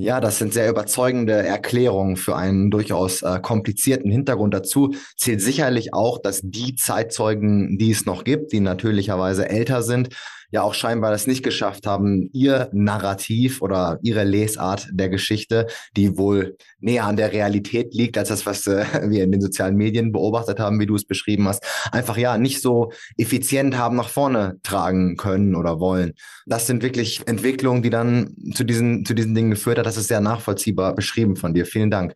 Ja, 0.00 0.20
das 0.20 0.38
sind 0.38 0.54
sehr 0.54 0.70
überzeugende 0.70 1.32
Erklärungen 1.32 2.14
für 2.14 2.36
einen 2.36 2.70
durchaus 2.70 3.22
äh, 3.22 3.40
komplizierten 3.40 4.12
Hintergrund. 4.12 4.54
Dazu 4.54 4.94
zählt 5.16 5.40
sicherlich 5.40 5.92
auch, 5.92 6.18
dass 6.22 6.40
die 6.40 6.76
Zeitzeugen, 6.76 7.78
die 7.78 7.90
es 7.90 8.06
noch 8.06 8.22
gibt, 8.22 8.52
die 8.52 8.60
natürlicherweise 8.60 9.48
älter 9.48 9.82
sind, 9.82 10.10
ja 10.50 10.62
auch 10.62 10.74
scheinbar 10.74 11.10
das 11.10 11.26
nicht 11.26 11.42
geschafft 11.42 11.86
haben, 11.86 12.30
ihr 12.32 12.70
Narrativ 12.72 13.60
oder 13.60 13.98
ihre 14.02 14.24
Lesart 14.24 14.88
der 14.92 15.08
Geschichte, 15.08 15.66
die 15.96 16.16
wohl 16.16 16.56
näher 16.80 17.04
an 17.04 17.16
der 17.16 17.32
Realität 17.32 17.94
liegt, 17.94 18.16
als 18.16 18.28
das, 18.28 18.46
was 18.46 18.66
äh, 18.66 18.84
wir 19.10 19.24
in 19.24 19.32
den 19.32 19.40
sozialen 19.40 19.76
Medien 19.76 20.12
beobachtet 20.12 20.58
haben, 20.58 20.80
wie 20.80 20.86
du 20.86 20.94
es 20.94 21.04
beschrieben 21.04 21.48
hast, 21.48 21.64
einfach 21.92 22.16
ja 22.16 22.38
nicht 22.38 22.62
so 22.62 22.92
effizient 23.16 23.76
haben 23.76 23.96
nach 23.96 24.08
vorne 24.08 24.58
tragen 24.62 25.16
können 25.16 25.54
oder 25.54 25.80
wollen. 25.80 26.14
Das 26.46 26.66
sind 26.66 26.82
wirklich 26.82 27.20
Entwicklungen, 27.26 27.82
die 27.82 27.90
dann 27.90 28.34
zu 28.54 28.64
diesen, 28.64 29.04
zu 29.04 29.14
diesen 29.14 29.34
Dingen 29.34 29.50
geführt 29.50 29.78
hat. 29.78 29.86
Das 29.86 29.96
ist 29.96 30.08
sehr 30.08 30.20
nachvollziehbar 30.20 30.94
beschrieben 30.94 31.36
von 31.36 31.54
dir. 31.54 31.66
Vielen 31.66 31.90
Dank. 31.90 32.14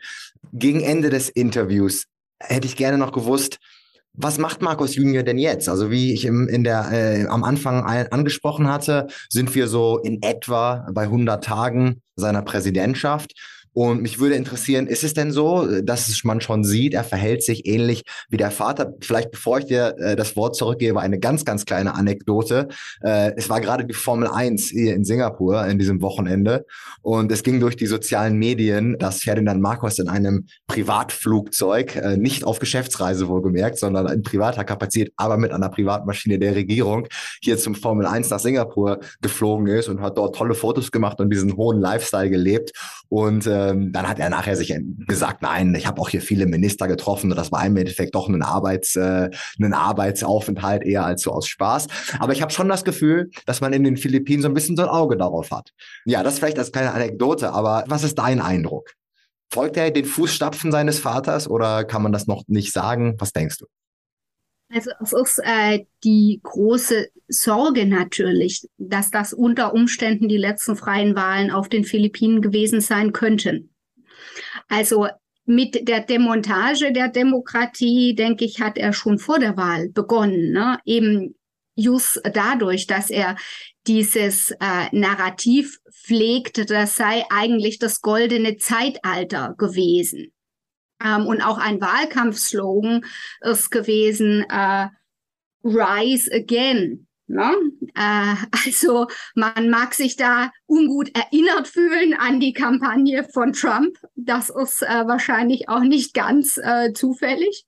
Gegen 0.53 0.81
Ende 0.81 1.11
des 1.11 1.29
Interviews 1.29 2.07
hätte 2.41 2.67
ich 2.67 2.77
gerne 2.77 2.99
noch 2.99 3.13
gewusst, 3.13 3.59
was 4.15 4.39
macht 4.39 4.63
Markus 4.63 4.95
Junior 4.95 5.23
denn 5.23 5.39
jetzt? 5.39 5.69
Also 5.69 5.91
wie 5.91 6.13
ich 6.13 6.25
im, 6.25 6.49
in 6.49 6.65
der, 6.65 6.91
äh, 6.93 7.27
am 7.27 7.45
Anfang 7.45 7.83
angesprochen 7.85 8.69
hatte, 8.69 9.07
sind 9.29 9.55
wir 9.55 9.69
so 9.69 9.99
in 9.99 10.23
etwa 10.23 10.87
bei 10.93 11.05
100 11.05 11.43
Tagen 11.43 12.03
seiner 12.17 12.43
Präsidentschaft. 12.43 13.33
Und 13.75 14.03
mich 14.03 14.19
würde 14.19 14.35
interessieren, 14.35 14.87
ist 14.87 15.05
es 15.05 15.15
denn 15.15 15.33
so, 15.33 15.81
dass 15.83 16.23
man 16.25 16.41
schon 16.41 16.65
sieht, 16.65 16.95
er 16.95 17.05
verhält 17.05 17.43
sich 17.43 17.67
ähnlich 17.67 18.03
wie 18.29 18.37
der 18.37 18.51
Vater? 18.51 18.93
Vielleicht 19.01 19.31
bevor 19.31 19.59
ich 19.59 19.67
dir 19.67 19.97
äh, 19.99 20.17
das 20.17 20.37
Wort 20.37 20.57
zurückgebe, 20.57 21.01
eine 21.01 21.19
ganz, 21.19 21.45
ganz 21.45 21.65
kleine 21.65 21.95
Anekdote. 21.95 22.69
Äh, 23.03 23.33
es 23.37 23.49
war 23.49 23.61
gerade 23.61 23.87
die 23.87 23.95
Formel 23.95 24.29
1 24.29 24.69
hier 24.69 24.95
in 24.95 25.05
Singapur 25.05 25.67
in 25.67 25.79
diesem 25.79 26.03
Wochenende 26.03 26.67
und 27.01 27.33
es 27.33 27.43
ging 27.43 27.61
durch 27.61 27.77
die 27.77 27.87
sozialen 27.87 28.39
Medien, 28.39 28.99
dass 28.99 29.23
Ferdinand 29.23 29.61
Marcos 29.61 29.99
in 29.99 30.09
einem 30.09 30.47
Privatflugzeug, 30.67 31.97
äh, 31.97 32.17
nicht 32.17 32.45
auf 32.45 32.59
Geschäftsreise 32.59 33.29
wohlgemerkt, 33.29 33.79
sondern 33.79 34.07
in 34.09 34.23
privater 34.23 34.65
Kapazität, 34.65 35.13
aber 35.17 35.39
mit 35.39 35.53
einer 35.53 35.71
Privatmaschine 35.71 36.39
der 36.39 36.55
Regierung 36.55 37.09
hier 37.41 37.57
zum 37.57 37.75
Formel 37.75 38.07
1 38.07 38.29
nach 38.31 38.39
Singapur 38.41 39.01
geflogen 39.23 39.67
ist 39.67 39.89
und 39.89 40.01
hat 40.01 40.19
dort 40.19 40.37
tolle 40.37 40.55
Fotos 40.55 40.91
gemacht 40.91 41.21
und 41.21 41.31
diesen 41.31 41.57
hohen 41.57 41.81
Lifestyle 41.81 42.29
gelebt. 42.29 42.73
Und 43.09 43.47
äh, 43.47 43.62
ähm, 43.71 43.93
dann 43.93 44.09
hat 44.09 44.19
er 44.19 44.31
nachher 44.31 44.57
sich 44.57 44.75
gesagt, 45.07 45.43
nein, 45.43 45.75
ich 45.75 45.87
habe 45.87 46.01
auch 46.01 46.09
hier 46.09 46.23
viele 46.23 46.47
Minister 46.47 46.89
getroffen 46.89 47.31
das 47.31 47.53
war 47.53 47.65
im 47.65 47.77
Endeffekt 47.77 48.15
doch 48.15 48.29
ein, 48.29 48.43
Arbeits, 48.43 48.97
äh, 48.97 49.31
ein 49.61 49.75
Arbeitsaufenthalt 49.75 50.83
eher 50.83 51.05
als 51.05 51.23
so 51.23 51.33
aus 51.33 51.47
Spaß. 51.47 51.87
Aber 52.19 52.33
ich 52.33 52.43
habe 52.43 52.53
schon 52.53 52.69
das 52.69 52.85
Gefühl, 52.85 53.31
dass 53.47 53.61
man 53.61 53.73
in 53.73 53.85
den 53.85 53.97
Philippinen 53.97 54.43
so 54.43 54.49
ein 54.49 54.55
bisschen 54.55 54.77
so 54.77 54.83
ein 54.83 54.89
Auge 54.89 55.17
darauf 55.17 55.51
hat. 55.51 55.71
Ja, 56.05 56.23
das 56.23 56.39
vielleicht 56.39 56.59
als 56.59 56.73
kleine 56.73 56.93
Anekdote, 56.93 57.53
aber 57.53 57.85
was 57.87 58.05
ist 58.05 58.19
dein 58.19 58.41
Eindruck? 58.41 58.93
Folgt 59.53 59.77
er 59.77 59.91
den 59.91 60.05
Fußstapfen 60.05 60.73
seines 60.73 60.99
Vaters 60.99 61.49
oder 61.49 61.85
kann 61.85 62.03
man 62.03 62.13
das 62.13 62.27
noch 62.27 62.45
nicht 62.47 62.73
sagen? 62.73 63.17
Was 63.19 63.33
denkst 63.33 63.59
du? 63.59 63.67
Also 64.73 64.91
es 65.03 65.13
ist 65.13 65.41
äh, 65.45 65.85
die 66.03 66.41
große 66.43 67.09
Sorge 67.29 67.87
natürlich, 67.87 68.69
dass 68.79 69.11
das 69.11 69.33
unter 69.33 69.75
Umständen 69.75 70.29
die 70.29 70.37
letzten 70.37 70.77
freien 70.77 71.15
Wahlen 71.17 71.51
auf 71.51 71.69
den 71.69 71.85
Philippinen 71.85 72.43
gewesen 72.43 72.81
sein 72.81 73.13
könnten. 73.13 73.75
Also 74.69 75.09
mit 75.45 75.89
der 75.89 76.01
Demontage 76.01 76.93
der 76.93 77.09
Demokratie, 77.09 78.15
denke 78.15 78.45
ich, 78.45 78.61
hat 78.61 78.79
er 78.79 78.93
schon 78.93 79.19
vor 79.19 79.39
der 79.39 79.57
Wahl 79.57 79.89
begonnen. 79.89 80.53
Ne? 80.53 80.79
Eben 80.85 81.35
just 81.75 82.21
dadurch, 82.33 82.87
dass 82.87 83.11
er 83.11 83.37
dieses 83.87 84.51
äh, 84.61 84.89
Narrativ 84.93 85.81
pflegt, 85.91 86.71
das 86.71 86.97
sei 86.97 87.25
eigentlich 87.31 87.79
das 87.79 88.01
goldene 88.01 88.57
Zeitalter 88.57 89.55
gewesen. 89.59 90.33
Ähm, 91.03 91.27
und 91.27 91.43
auch 91.43 91.59
ein 91.59 91.81
Wahlkampfslogan 91.81 93.05
ist 93.41 93.71
gewesen, 93.71 94.45
äh, 94.49 94.89
Rise 95.65 96.33
Again. 96.33 97.07
Ne? 97.33 97.51
Äh, 97.95 98.35
also 98.67 99.09
man 99.35 99.71
mag 99.71 99.95
sich 99.95 100.17
da 100.17 100.51
ungut 100.67 101.11
erinnert 101.17 101.67
fühlen 101.67 102.15
an 102.15 102.41
die 102.41 102.53
Kampagne 102.53 103.25
von 103.25 103.53
Trump. 103.53 103.97
Das 104.15 104.51
ist 104.51 104.83
äh, 104.83 105.07
wahrscheinlich 105.07 105.69
auch 105.69 105.81
nicht 105.81 106.15
ganz 106.15 106.59
äh, 106.59 106.93
zufällig. 106.93 107.65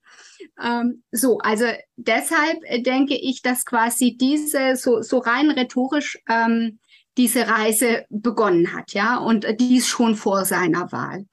Ähm, 0.63 1.03
so, 1.11 1.39
also 1.39 1.65
deshalb 1.97 2.59
denke 2.85 3.17
ich, 3.17 3.43
dass 3.43 3.65
quasi 3.65 4.17
diese 4.17 4.77
so, 4.77 5.01
so 5.01 5.19
rein 5.19 5.51
rhetorisch 5.51 6.19
ähm, 6.29 6.79
diese 7.17 7.49
Reise 7.49 8.05
begonnen 8.11 8.75
hat, 8.75 8.93
ja, 8.93 9.17
und 9.19 9.47
dies 9.61 9.87
schon 9.87 10.17
vor 10.17 10.45
seiner 10.45 10.91
Wahl. 10.93 11.27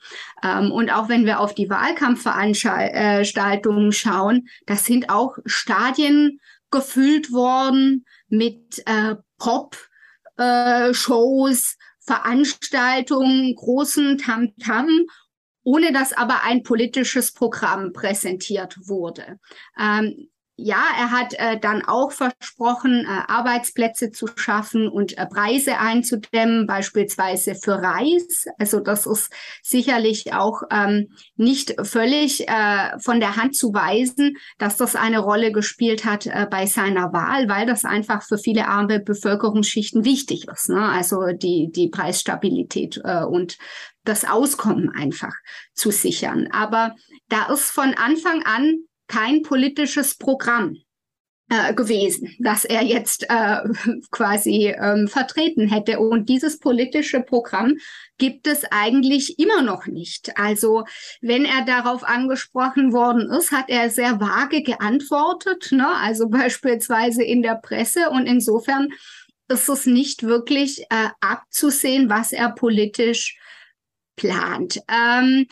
Ähm, 0.43 0.71
und 0.71 0.91
auch 0.91 1.09
wenn 1.09 1.25
wir 1.25 1.39
auf 1.39 1.55
die 1.55 1.69
Wahlkampfveranstaltungen 1.69 3.91
schauen, 3.91 4.47
das 4.67 4.85
sind 4.85 5.09
auch 5.09 5.37
Stadien 5.45 6.39
gefüllt 6.71 7.31
worden 7.31 8.05
mit 8.27 8.81
äh, 8.85 9.15
Pop-Shows, 9.37 10.37
äh, 11.73 11.77
Veranstaltungen, 12.03 13.53
großen 13.55 14.17
Tamtam, 14.17 14.87
-Tam, 14.87 15.05
ohne 15.63 15.91
dass 15.93 16.13
aber 16.13 16.43
ein 16.43 16.63
politisches 16.63 17.31
Programm 17.33 17.93
präsentiert 17.93 18.75
wurde. 18.87 19.39
Ähm, 19.79 20.30
ja, 20.61 20.83
er 20.97 21.11
hat 21.11 21.33
äh, 21.33 21.59
dann 21.59 21.83
auch 21.85 22.11
versprochen, 22.11 23.05
äh, 23.05 23.31
Arbeitsplätze 23.31 24.11
zu 24.11 24.27
schaffen 24.35 24.87
und 24.87 25.17
äh, 25.17 25.25
Preise 25.25 25.79
einzudämmen, 25.79 26.67
beispielsweise 26.67 27.55
für 27.55 27.81
Reis. 27.81 28.45
Also 28.59 28.79
das 28.79 29.05
ist 29.05 29.31
sicherlich 29.63 30.33
auch 30.33 30.61
ähm, 30.71 31.09
nicht 31.35 31.75
völlig 31.83 32.47
äh, 32.47 32.99
von 32.99 33.19
der 33.19 33.35
Hand 33.35 33.55
zu 33.55 33.73
weisen, 33.73 34.37
dass 34.57 34.77
das 34.77 34.95
eine 34.95 35.19
Rolle 35.19 35.51
gespielt 35.51 36.05
hat 36.05 36.27
äh, 36.27 36.47
bei 36.49 36.67
seiner 36.67 37.11
Wahl, 37.11 37.49
weil 37.49 37.65
das 37.65 37.83
einfach 37.83 38.23
für 38.23 38.37
viele 38.37 38.67
arme 38.67 38.99
Bevölkerungsschichten 38.99 40.05
wichtig 40.05 40.47
ist. 40.47 40.69
Ne? 40.69 40.83
Also 40.83 41.27
die, 41.33 41.71
die 41.71 41.89
Preisstabilität 41.89 43.01
äh, 43.03 43.23
und 43.23 43.57
das 44.03 44.25
Auskommen 44.25 44.89
einfach 44.89 45.33
zu 45.73 45.91
sichern. 45.91 46.47
Aber 46.51 46.95
da 47.29 47.51
ist 47.51 47.71
von 47.71 47.93
Anfang 47.93 48.43
an 48.43 48.85
kein 49.11 49.41
politisches 49.41 50.15
Programm 50.15 50.77
äh, 51.49 51.73
gewesen, 51.73 52.33
das 52.39 52.63
er 52.63 52.81
jetzt 52.81 53.25
äh, 53.29 53.57
quasi 54.11 54.67
ähm, 54.67 55.09
vertreten 55.09 55.67
hätte. 55.67 55.99
Und 55.99 56.29
dieses 56.29 56.59
politische 56.59 57.19
Programm 57.19 57.73
gibt 58.17 58.47
es 58.47 58.63
eigentlich 58.71 59.37
immer 59.37 59.61
noch 59.61 59.85
nicht. 59.85 60.37
Also 60.37 60.85
wenn 61.19 61.43
er 61.43 61.65
darauf 61.65 62.05
angesprochen 62.05 62.93
worden 62.93 63.29
ist, 63.29 63.51
hat 63.51 63.65
er 63.67 63.89
sehr 63.89 64.21
vage 64.21 64.63
geantwortet, 64.63 65.73
ne? 65.73 65.89
also 65.89 66.29
beispielsweise 66.29 67.23
in 67.23 67.41
der 67.41 67.55
Presse. 67.55 68.09
Und 68.11 68.27
insofern 68.27 68.87
ist 69.49 69.67
es 69.67 69.85
nicht 69.85 70.23
wirklich 70.23 70.83
äh, 70.89 71.09
abzusehen, 71.19 72.09
was 72.09 72.31
er 72.31 72.51
politisch 72.51 73.37
plant. 74.15 74.79
Ähm, 74.87 75.47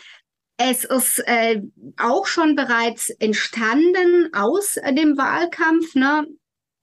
es 0.61 0.83
ist 0.83 1.19
äh, 1.25 1.61
auch 1.97 2.27
schon 2.27 2.55
bereits 2.55 3.09
entstanden 3.11 4.29
aus 4.33 4.75
äh, 4.75 4.93
dem 4.93 5.17
Wahlkampf, 5.17 5.95
ne? 5.95 6.27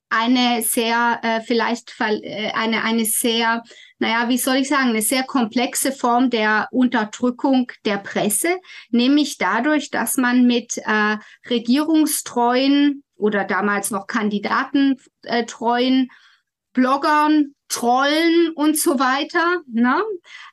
Eine 0.09 0.63
sehr, 0.63 1.21
äh, 1.23 1.41
vielleicht 1.43 1.95
äh, 2.01 2.53
eine, 2.55 2.85
eine 2.85 3.05
sehr, 3.05 3.63
naja, 3.99 4.29
wie 4.29 4.39
soll 4.39 4.57
ich 4.57 4.69
sagen, 4.69 4.91
eine 4.91 5.03
sehr 5.03 5.25
komplexe 5.25 5.93
Form 5.93 6.31
der 6.31 6.69
Unterdrückung 6.71 7.71
der 7.85 7.99
Presse, 7.99 8.57
nämlich 8.89 9.37
dadurch, 9.37 9.91
dass 9.91 10.17
man 10.17 10.47
mit 10.47 10.79
äh, 10.79 11.19
regierungstreuen 11.51 13.03
oder 13.15 13.45
damals 13.45 13.91
noch 13.91 14.07
Kandidaten 14.07 14.97
äh, 15.23 15.45
Bloggern, 16.77 17.55
Trollen 17.69 18.53
und 18.55 18.79
so 18.79 18.99
weiter, 18.99 19.63
ne? 19.67 20.01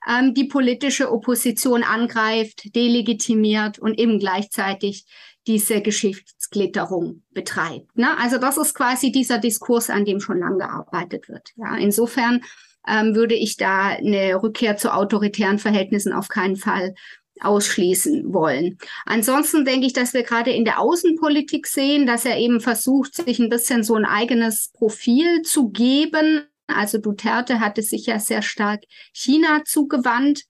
ähm, 0.07 0.33
die 0.33 0.45
politische 0.45 1.11
Opposition 1.11 1.83
angreift, 1.83 2.73
delegitimiert 2.73 3.77
und 3.77 3.99
eben 3.99 4.19
gleichzeitig 4.19 5.05
diese 5.45 5.81
Geschichtsklitterung 5.81 7.23
betreibt. 7.31 7.97
Ne? 7.97 8.17
Also 8.17 8.37
das 8.37 8.57
ist 8.57 8.73
quasi 8.73 9.11
dieser 9.11 9.37
Diskurs, 9.37 9.89
an 9.89 10.05
dem 10.05 10.21
schon 10.21 10.39
lange 10.39 10.59
gearbeitet 10.59 11.27
wird. 11.27 11.49
Ja, 11.57 11.75
insofern 11.75 12.41
ähm, 12.87 13.15
würde 13.15 13.35
ich 13.35 13.57
da 13.57 13.89
eine 13.89 14.41
Rückkehr 14.41 14.77
zu 14.77 14.93
autoritären 14.93 15.59
Verhältnissen 15.59 16.13
auf 16.13 16.29
keinen 16.29 16.55
Fall 16.55 16.95
ausschließen 17.41 18.33
wollen. 18.33 18.77
Ansonsten 19.05 19.65
denke 19.65 19.85
ich, 19.85 19.93
dass 19.93 20.13
wir 20.13 20.23
gerade 20.23 20.51
in 20.51 20.65
der 20.65 20.79
Außenpolitik 20.79 21.67
sehen, 21.67 22.05
dass 22.05 22.25
er 22.25 22.37
eben 22.37 22.59
versucht, 22.59 23.15
sich 23.15 23.39
ein 23.39 23.49
bisschen 23.49 23.83
so 23.83 23.95
ein 23.95 24.05
eigenes 24.05 24.71
Profil 24.73 25.41
zu 25.41 25.69
geben. 25.69 26.45
Also 26.67 26.97
Duterte 26.97 27.59
hatte 27.59 27.81
sich 27.81 28.05
ja 28.05 28.19
sehr 28.19 28.41
stark 28.41 28.83
China 29.13 29.63
zugewandt 29.65 30.43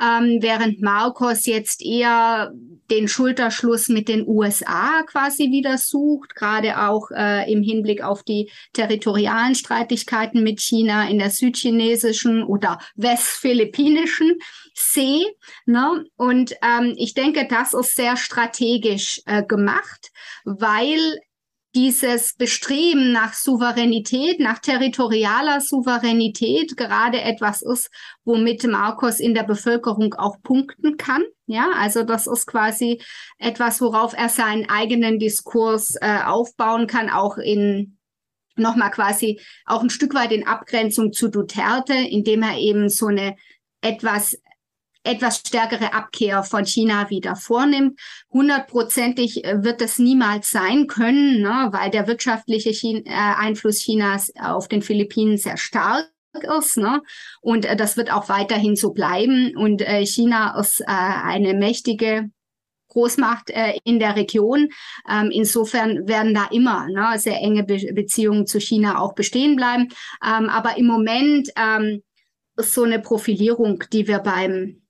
ähm, 0.00 0.38
während 0.40 0.82
Marcos 0.82 1.46
jetzt 1.46 1.82
eher 1.82 2.52
den 2.90 3.08
Schulterschluss 3.08 3.88
mit 3.88 4.08
den 4.08 4.26
USA 4.26 5.02
quasi 5.06 5.50
wieder 5.50 5.78
sucht, 5.78 6.34
gerade 6.34 6.82
auch 6.82 7.10
äh, 7.10 7.50
im 7.50 7.62
Hinblick 7.62 8.02
auf 8.02 8.22
die 8.22 8.50
territorialen 8.72 9.54
Streitigkeiten 9.54 10.42
mit 10.42 10.60
China 10.60 11.08
in 11.08 11.18
der 11.18 11.30
südchinesischen 11.30 12.42
oder 12.42 12.78
westphilippinischen 12.96 14.38
See. 14.74 15.24
Ne? 15.66 16.04
Und 16.16 16.54
ähm, 16.62 16.94
ich 16.96 17.14
denke, 17.14 17.46
das 17.48 17.72
ist 17.72 17.96
sehr 17.96 18.16
strategisch 18.16 19.22
äh, 19.26 19.42
gemacht, 19.44 20.10
weil 20.44 21.20
dieses 21.74 22.34
Bestreben 22.34 23.12
nach 23.12 23.34
Souveränität, 23.34 24.38
nach 24.38 24.58
territorialer 24.60 25.60
Souveränität 25.60 26.76
gerade 26.76 27.20
etwas 27.20 27.62
ist, 27.62 27.90
womit 28.24 28.64
Marcos 28.64 29.18
in 29.18 29.34
der 29.34 29.42
Bevölkerung 29.42 30.14
auch 30.14 30.40
punkten 30.42 30.96
kann. 30.96 31.24
Ja, 31.46 31.70
also 31.76 32.04
das 32.04 32.26
ist 32.26 32.46
quasi 32.46 33.02
etwas, 33.38 33.80
worauf 33.80 34.14
er 34.14 34.28
seinen 34.28 34.68
eigenen 34.68 35.18
Diskurs 35.18 35.96
äh, 36.00 36.20
aufbauen 36.24 36.86
kann, 36.86 37.10
auch 37.10 37.38
in 37.38 37.98
nochmal 38.56 38.90
quasi 38.90 39.40
auch 39.66 39.82
ein 39.82 39.90
Stück 39.90 40.14
weit 40.14 40.30
in 40.30 40.46
Abgrenzung 40.46 41.12
zu 41.12 41.28
Duterte, 41.28 41.94
indem 41.94 42.42
er 42.42 42.56
eben 42.58 42.88
so 42.88 43.06
eine 43.06 43.36
etwas 43.80 44.38
etwas 45.04 45.38
stärkere 45.38 45.92
Abkehr 45.92 46.42
von 46.42 46.64
China 46.64 47.10
wieder 47.10 47.36
vornimmt. 47.36 48.00
Hundertprozentig 48.30 49.44
äh, 49.44 49.62
wird 49.62 49.80
es 49.82 49.98
niemals 49.98 50.50
sein 50.50 50.86
können, 50.86 51.42
ne, 51.42 51.68
weil 51.70 51.90
der 51.90 52.08
wirtschaftliche 52.08 52.72
China, 52.72 53.02
äh, 53.04 53.44
Einfluss 53.44 53.78
Chinas 53.78 54.32
auf 54.40 54.66
den 54.66 54.82
Philippinen 54.82 55.36
sehr 55.36 55.56
stark 55.56 56.10
ist. 56.58 56.78
Ne? 56.78 57.02
Und 57.40 57.66
äh, 57.66 57.76
das 57.76 57.96
wird 57.96 58.12
auch 58.12 58.28
weiterhin 58.28 58.76
so 58.76 58.92
bleiben. 58.92 59.54
Und 59.56 59.82
äh, 59.82 60.04
China 60.04 60.58
ist 60.58 60.80
äh, 60.80 60.84
eine 60.86 61.54
mächtige 61.54 62.30
Großmacht 62.88 63.50
äh, 63.50 63.78
in 63.84 63.98
der 63.98 64.16
Region. 64.16 64.68
Ähm, 65.08 65.30
insofern 65.30 66.08
werden 66.08 66.34
da 66.34 66.46
immer 66.50 66.86
ne, 66.88 67.18
sehr 67.18 67.40
enge 67.40 67.64
Be 67.64 67.92
Beziehungen 67.92 68.46
zu 68.46 68.58
China 68.58 68.98
auch 69.00 69.14
bestehen 69.14 69.56
bleiben. 69.56 69.88
Ähm, 70.24 70.48
aber 70.48 70.78
im 70.78 70.86
Moment 70.86 71.50
ähm, 71.56 72.02
ist 72.56 72.72
so 72.72 72.84
eine 72.84 73.00
Profilierung, 73.00 73.82
die 73.92 74.06
wir 74.06 74.20
beim 74.20 74.83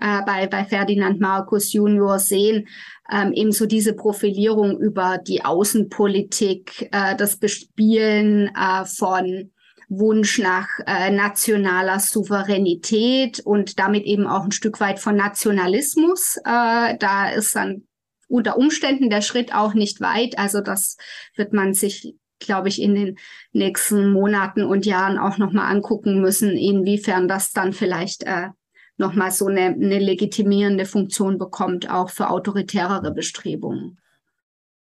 äh, 0.00 0.22
bei, 0.24 0.46
bei 0.46 0.64
Ferdinand 0.64 1.20
Marcos 1.20 1.72
Junior 1.72 2.18
sehen, 2.18 2.68
ähm, 3.10 3.32
eben 3.32 3.52
so 3.52 3.66
diese 3.66 3.94
Profilierung 3.94 4.78
über 4.78 5.18
die 5.18 5.44
Außenpolitik, 5.44 6.88
äh, 6.92 7.16
das 7.16 7.36
Bespielen 7.36 8.50
äh, 8.54 8.84
von 8.84 9.50
Wunsch 9.88 10.38
nach 10.38 10.68
äh, 10.86 11.10
nationaler 11.10 11.98
Souveränität 11.98 13.40
und 13.40 13.78
damit 13.78 14.04
eben 14.04 14.26
auch 14.26 14.44
ein 14.44 14.52
Stück 14.52 14.80
weit 14.80 14.98
von 14.98 15.16
Nationalismus. 15.16 16.36
Äh, 16.44 16.96
da 16.98 17.30
ist 17.30 17.56
dann 17.56 17.86
unter 18.28 18.58
Umständen 18.58 19.08
der 19.08 19.22
Schritt 19.22 19.54
auch 19.54 19.72
nicht 19.72 20.00
weit. 20.02 20.38
Also 20.38 20.60
das 20.60 20.96
wird 21.36 21.52
man 21.52 21.72
sich 21.72 22.14
glaube 22.40 22.68
ich, 22.68 22.80
in 22.80 22.94
den 22.94 23.18
nächsten 23.52 24.12
Monaten 24.12 24.62
und 24.62 24.86
Jahren 24.86 25.18
auch 25.18 25.38
nochmal 25.38 25.74
angucken 25.74 26.20
müssen, 26.20 26.50
inwiefern 26.56 27.26
das 27.26 27.50
dann 27.50 27.72
vielleicht 27.72 28.22
äh, 28.24 28.50
nochmal 28.98 29.30
so 29.30 29.46
eine, 29.46 29.66
eine 29.66 29.98
legitimierende 29.98 30.84
Funktion 30.84 31.38
bekommt, 31.38 31.90
auch 31.90 32.10
für 32.10 32.30
autoritärere 32.30 33.12
Bestrebungen. 33.12 33.98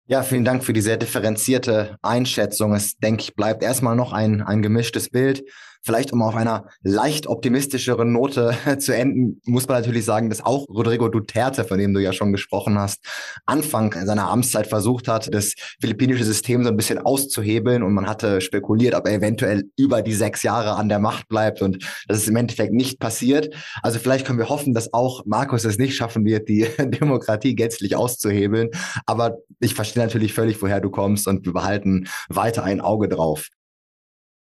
Ja, 0.09 0.23
vielen 0.23 0.45
Dank 0.45 0.63
für 0.63 0.73
die 0.73 0.81
sehr 0.81 0.97
differenzierte 0.97 1.97
Einschätzung. 2.01 2.73
Es, 2.73 2.97
denke 2.97 3.23
ich, 3.23 3.35
bleibt 3.35 3.61
erstmal 3.61 3.95
noch 3.95 4.13
ein, 4.13 4.41
ein 4.41 4.61
gemischtes 4.61 5.09
Bild. 5.09 5.43
Vielleicht 5.81 6.13
um 6.13 6.21
auf 6.21 6.35
einer 6.35 6.65
leicht 6.81 7.27
optimistischeren 7.27 8.11
Note 8.11 8.55
zu 8.79 8.95
enden, 8.95 9.41
muss 9.45 9.67
man 9.67 9.79
natürlich 9.79 10.05
sagen, 10.05 10.29
dass 10.29 10.43
auch 10.43 10.65
Rodrigo 10.69 11.09
Duterte, 11.09 11.63
von 11.63 11.77
dem 11.77 11.93
du 11.93 11.99
ja 11.99 12.13
schon 12.13 12.31
gesprochen 12.31 12.77
hast, 12.77 13.05
Anfang 13.45 13.93
seiner 14.05 14.29
Amtszeit 14.29 14.67
versucht 14.67 15.07
hat, 15.07 15.33
das 15.33 15.53
philippinische 15.79 16.23
System 16.23 16.63
so 16.63 16.69
ein 16.69 16.77
bisschen 16.77 16.99
auszuhebeln 16.99 17.83
und 17.83 17.93
man 17.93 18.07
hatte 18.07 18.41
spekuliert, 18.41 18.95
ob 18.95 19.07
er 19.07 19.13
eventuell 19.13 19.63
über 19.77 20.01
die 20.01 20.13
sechs 20.13 20.43
Jahre 20.43 20.75
an 20.75 20.89
der 20.89 20.99
Macht 20.99 21.27
bleibt 21.27 21.61
und 21.61 21.83
das 22.07 22.17
ist 22.19 22.27
im 22.27 22.35
Endeffekt 22.35 22.73
nicht 22.73 22.99
passiert. 22.99 23.53
Also 23.81 23.99
vielleicht 23.99 24.25
können 24.25 24.39
wir 24.39 24.49
hoffen, 24.49 24.73
dass 24.73 24.93
auch 24.93 25.25
Markus 25.25 25.63
es 25.63 25.77
nicht 25.77 25.95
schaffen 25.95 26.25
wird, 26.25 26.49
die 26.49 26.67
Demokratie 26.77 27.55
gänzlich 27.55 27.95
auszuhebeln. 27.95 28.69
Aber 29.05 29.37
ich 29.59 29.73
verstehe 29.73 30.03
natürlich 30.03 30.33
völlig, 30.33 30.61
woher 30.61 30.81
du 30.81 30.89
kommst 30.89 31.27
und 31.27 31.45
wir 31.45 31.53
behalten 31.53 32.07
weiter 32.29 32.63
ein 32.63 32.81
Auge 32.81 33.07
drauf. 33.07 33.49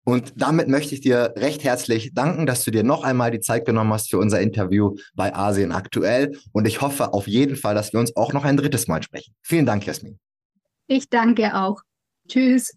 Und 0.03 0.33
damit 0.35 0.67
möchte 0.67 0.95
ich 0.95 1.01
dir 1.01 1.33
recht 1.37 1.63
herzlich 1.63 2.13
danken, 2.13 2.45
dass 2.45 2.63
du 2.63 2.71
dir 2.71 2.83
noch 2.83 3.03
einmal 3.03 3.31
die 3.31 3.39
Zeit 3.39 3.65
genommen 3.65 3.93
hast 3.93 4.09
für 4.09 4.17
unser 4.17 4.41
Interview 4.41 4.95
bei 5.13 5.35
Asien 5.35 5.71
aktuell. 5.71 6.37
Und 6.51 6.67
ich 6.67 6.81
hoffe 6.81 7.13
auf 7.13 7.27
jeden 7.27 7.55
Fall, 7.55 7.75
dass 7.75 7.93
wir 7.93 7.99
uns 7.99 8.15
auch 8.15 8.33
noch 8.33 8.43
ein 8.43 8.57
drittes 8.57 8.87
Mal 8.87 9.03
sprechen. 9.03 9.35
Vielen 9.41 9.65
Dank, 9.65 9.85
Jasmin. 9.85 10.19
Ich 10.87 11.09
danke 11.09 11.55
auch. 11.55 11.81
Tschüss. 12.27 12.73